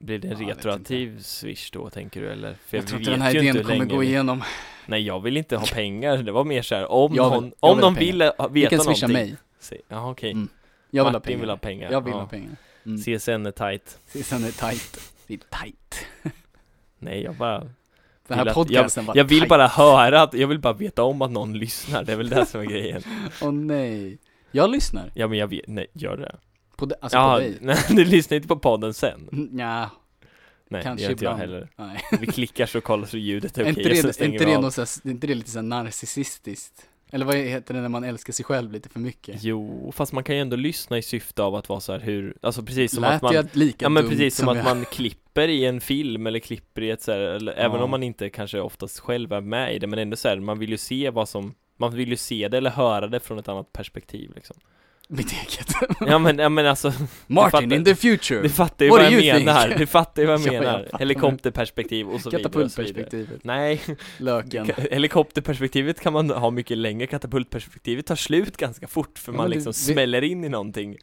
[0.00, 2.54] Blir det en Ja, jag retroaktiv swish då, tänker du eller?
[2.66, 4.42] För Jag tror vi inte den här idén kommer länge gå igenom.
[4.86, 6.16] Nej, jag vill inte ha pengar.
[6.16, 8.48] Det var mer så här, om Jag vill- jag om vill någon ha vill ha-
[8.48, 9.36] Ni veta kan swisha någonting.
[9.70, 9.80] mig.
[9.88, 10.30] Jaha, okej.
[10.32, 10.48] Mm.
[10.90, 11.40] Jag vill ha Martin pengar.
[11.40, 11.92] vill ha pengar.
[11.92, 12.20] Jag vill ja.
[12.20, 12.56] ha pengar.
[12.86, 12.98] Mm.
[12.98, 13.98] CSN är tight.
[14.24, 15.12] Sen är tight.
[15.26, 16.06] Det är tight.
[16.98, 17.58] Nej, jag bara
[18.28, 19.48] Den här podcasten var Jag vill tight.
[19.48, 22.46] bara höra att, jag vill bara veta om att någon lyssnar, det är väl det
[22.46, 23.02] som är grejen
[23.42, 24.18] Åh nej.
[24.50, 25.10] Jag lyssnar.
[25.14, 26.36] Ja men jag vet, nej, gör det?
[26.76, 27.58] På, de, alltså Ja, på dig.
[27.60, 29.28] nej, du lyssnar inte på podden sen?
[29.32, 29.90] Mm, Nja,
[30.68, 31.50] Nej, Kanske det gör inte jag ibland.
[31.52, 32.00] heller nej.
[32.20, 34.74] Vi klickar så kollar så ljudet är okej, inte och sen det, inte det, något
[34.74, 36.88] så här, är inte det lite så här narcissistiskt?
[37.10, 39.42] Eller vad heter det när man älskar sig själv lite för mycket?
[39.42, 42.36] Jo, fast man kan ju ändå lyssna i syfte av att vara så här hur,
[42.40, 44.84] alltså precis som Lät att man jag lika Ja men precis som, att jag- man
[44.84, 47.84] klipper i en film eller klipper i ett så här, eller även Ja.
[47.84, 50.58] om man inte kanske oftast själv är med i det men ändå så här, man
[50.58, 53.48] vill ju se vad som man vill ju se det eller höra det från ett
[53.48, 54.56] annat perspektiv liksom.
[55.08, 55.66] Mitt eget.
[56.06, 56.92] Ja men, ja men alltså,
[57.26, 58.42] Martin fattar- in the future!
[58.42, 59.46] du fattar ju What vad jag think?
[59.46, 60.88] menar, du fattar ju vad jag Ja, jag menar.
[60.98, 62.42] Helikopterperspektiv och så vidare.
[62.42, 63.44] Katapultperspektivet.
[63.44, 63.80] Nej,
[64.18, 64.70] Löken.
[64.90, 69.50] helikopterperspektivet kan man ha mycket längre, katapultperspektivet tar slut ganska fort för Ja, man men
[69.50, 70.96] det- liksom vi- smäller in i någonting.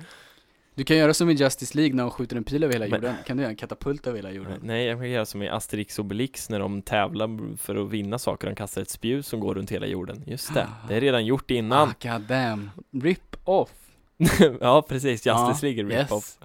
[0.75, 2.95] Du kan göra som i Justice League när de skjuter en pil över hela Men-
[3.01, 3.15] jorden.
[3.25, 4.59] Kan du göra en katapult över hela jorden?
[4.63, 8.19] Nej, jag kan göra som i Asterix och Obelix när de tävlar för att vinna
[8.19, 10.23] saker, de kastar ett spjut som går runt hela jorden.
[10.27, 11.89] Just det, det är redan gjort innan.
[12.03, 12.69] Ah, god damn.
[13.03, 13.69] Rip off.
[14.61, 16.01] ja, precis, Justice Ja, League är yes.
[16.11, 16.37] rip-off.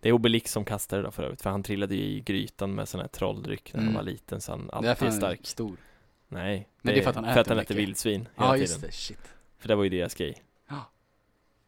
[0.00, 2.74] Det är Obelix som kastar det då för övrigt, för han trillade ju i grytan
[2.74, 3.94] med sån här trolldryck när Mm.
[3.94, 5.46] han var liten, så han Det alltid för är han är stark.
[5.46, 5.76] stor.
[6.28, 7.76] Nej, Nej, det är för att han äter mycket.
[7.76, 8.88] vildsvin Ja, hela ah, just tiden.
[8.90, 8.96] det.
[8.96, 9.18] Shit.
[9.58, 10.42] För det var ju deras grej.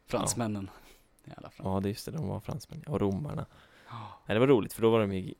[0.07, 0.69] Fransmännen.
[1.25, 1.67] Jävla fram.
[1.67, 2.83] Ja, det är just det, de var fransmän.
[2.87, 3.45] Och romarna.
[3.89, 3.95] Ja.
[4.25, 5.33] Nej, det var roligt, för då var de ju,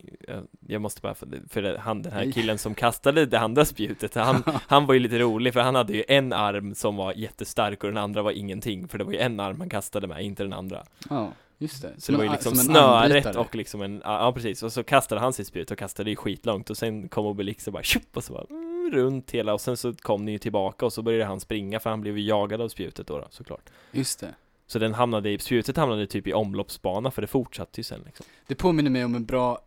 [0.66, 1.14] jag- måste bara,
[1.48, 5.18] för, han, den här killen som kastade det andra spjutet, han, han var ju lite
[5.18, 8.88] rolig, för han hade ju en arm som var jättestark och den andra var ingenting,
[8.88, 10.84] för det var ju en arm han kastade med, inte den andra.
[11.10, 11.90] Ja, just det.
[11.98, 15.32] Så det var ju liksom snöret och liksom en, ja precis, och så kastade han
[15.32, 18.32] sitt spjut och kastade det skitlångt och sen kom Obelix och bara tjup och så
[18.32, 21.40] bara mm, runt hela och sen så kom ni ju tillbaka och så började han
[21.40, 23.70] springa för han blev ju jagad av spjutet då, då såklart.
[23.92, 24.34] Just det.
[24.70, 28.26] Så den hamnade i, spjutet hamnade typ i omloppsbana för det fortsatte ju sen liksom.
[28.46, 29.58] Det påminner mig om en bra,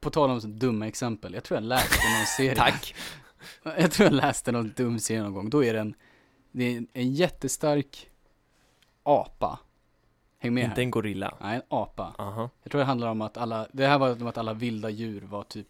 [0.00, 2.54] på tal om så dumma exempel, jag tror jag läste någon serie.
[2.54, 2.94] Tack!
[3.62, 5.94] Jag tror jag läste någon dum serie någon gång, då är det en,
[6.52, 8.10] det är en, en jättestark
[9.02, 9.58] apa.
[10.38, 10.82] Häng med Inte här.
[10.82, 11.36] en gorilla.
[11.40, 12.14] Nej, en apa.
[12.18, 12.50] Aha.
[12.62, 15.20] Jag tror det handlar om att alla, det här var om att alla vilda djur
[15.20, 15.66] var typ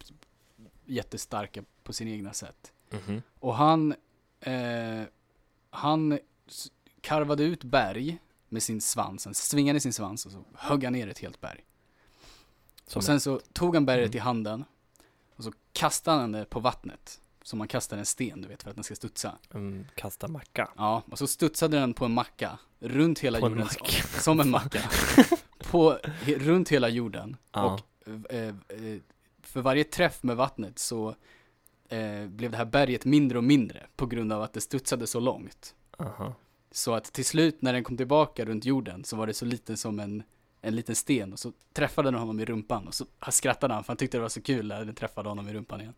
[0.84, 2.72] jättestarka på sina egna sätt.
[2.90, 3.22] Mhm.
[3.38, 3.94] Och han,
[4.40, 5.02] eh,
[5.70, 6.18] han
[7.00, 8.18] karvade ut berg
[8.52, 11.60] med sin svans, han svingade sin svans och så högg han ner ett helt berg.
[12.86, 14.16] Som och sen så tog han berget Mm.
[14.16, 14.64] i handen
[15.36, 17.18] och så kastade han det på vattnet.
[17.44, 19.38] Som man kastar en sten, du vet, för att den ska studsa.
[19.50, 20.70] en kasta macka.
[20.76, 23.64] Ja, och så studsade den på en macka, runt hela På en jorden.
[23.66, 24.02] macka.
[24.20, 24.80] Som en macka.
[25.70, 27.36] på, he, runt hela jorden.
[27.52, 27.80] Ja.
[28.04, 28.54] Och eh, eh,
[29.42, 31.08] för varje träff med vattnet så
[31.88, 35.20] eh, blev det här berget mindre och mindre på grund av att det studsade så
[35.20, 35.74] långt.
[35.98, 36.34] Aha.
[36.72, 39.76] Så att till slut när den kom tillbaka runt jorden så var det så liten
[39.76, 40.22] som en,
[40.62, 43.88] en liten sten och så träffade den honom i rumpan och så skrattade han för
[43.90, 45.94] han tyckte det var så kul när den träffade honom i rumpan igen.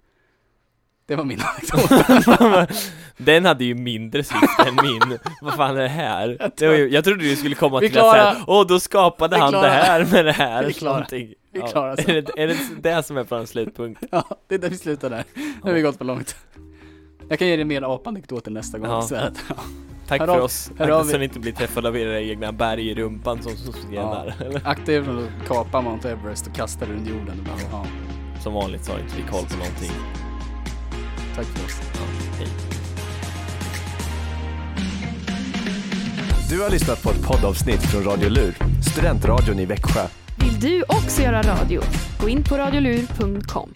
[1.07, 2.71] Det var min anekdot.
[3.17, 5.19] Den hade ju mindre syfte än min.
[5.43, 6.37] Vad fan är det här?
[6.41, 9.37] Jag Det var ju, jag trodde du skulle komma till att säga, åh då skapade
[9.39, 10.65] han det här med det här.
[10.67, 11.07] Vi klarar-
[11.53, 12.11] vi klarar.
[12.11, 14.03] Är det, är det det som är på en slutpunkt?
[14.11, 15.25] ja, det är där vi slutar där.
[15.35, 16.37] Nu har vi gått för långt.
[17.29, 18.91] Jag kan ge dig mer apanekdoter nästa gång.
[18.91, 19.03] Ja.
[19.03, 19.55] Så att, ja.
[20.09, 20.71] Tack Här för har- oss.
[20.79, 24.35] här vi- så ni inte blir träffade av era egna berg i rumpan som sossgenar.
[24.41, 24.61] eller?
[24.65, 27.49] Akta er från att kapa Mount Everest och kasta det runt jorden.
[27.73, 27.87] Ja,
[28.43, 29.91] Som vanligt så har inte vi koll på någonting.
[31.37, 31.81] tack för oss.
[31.95, 32.01] Ja,
[32.39, 32.49] hej.
[36.51, 38.55] Du har lyssnat på ett poddavsnitt från Radio Lur,
[38.91, 40.07] studentradion i Växjö.
[40.39, 41.83] Vill du också göra radio?
[42.21, 43.75] Gå in på radiolur.com.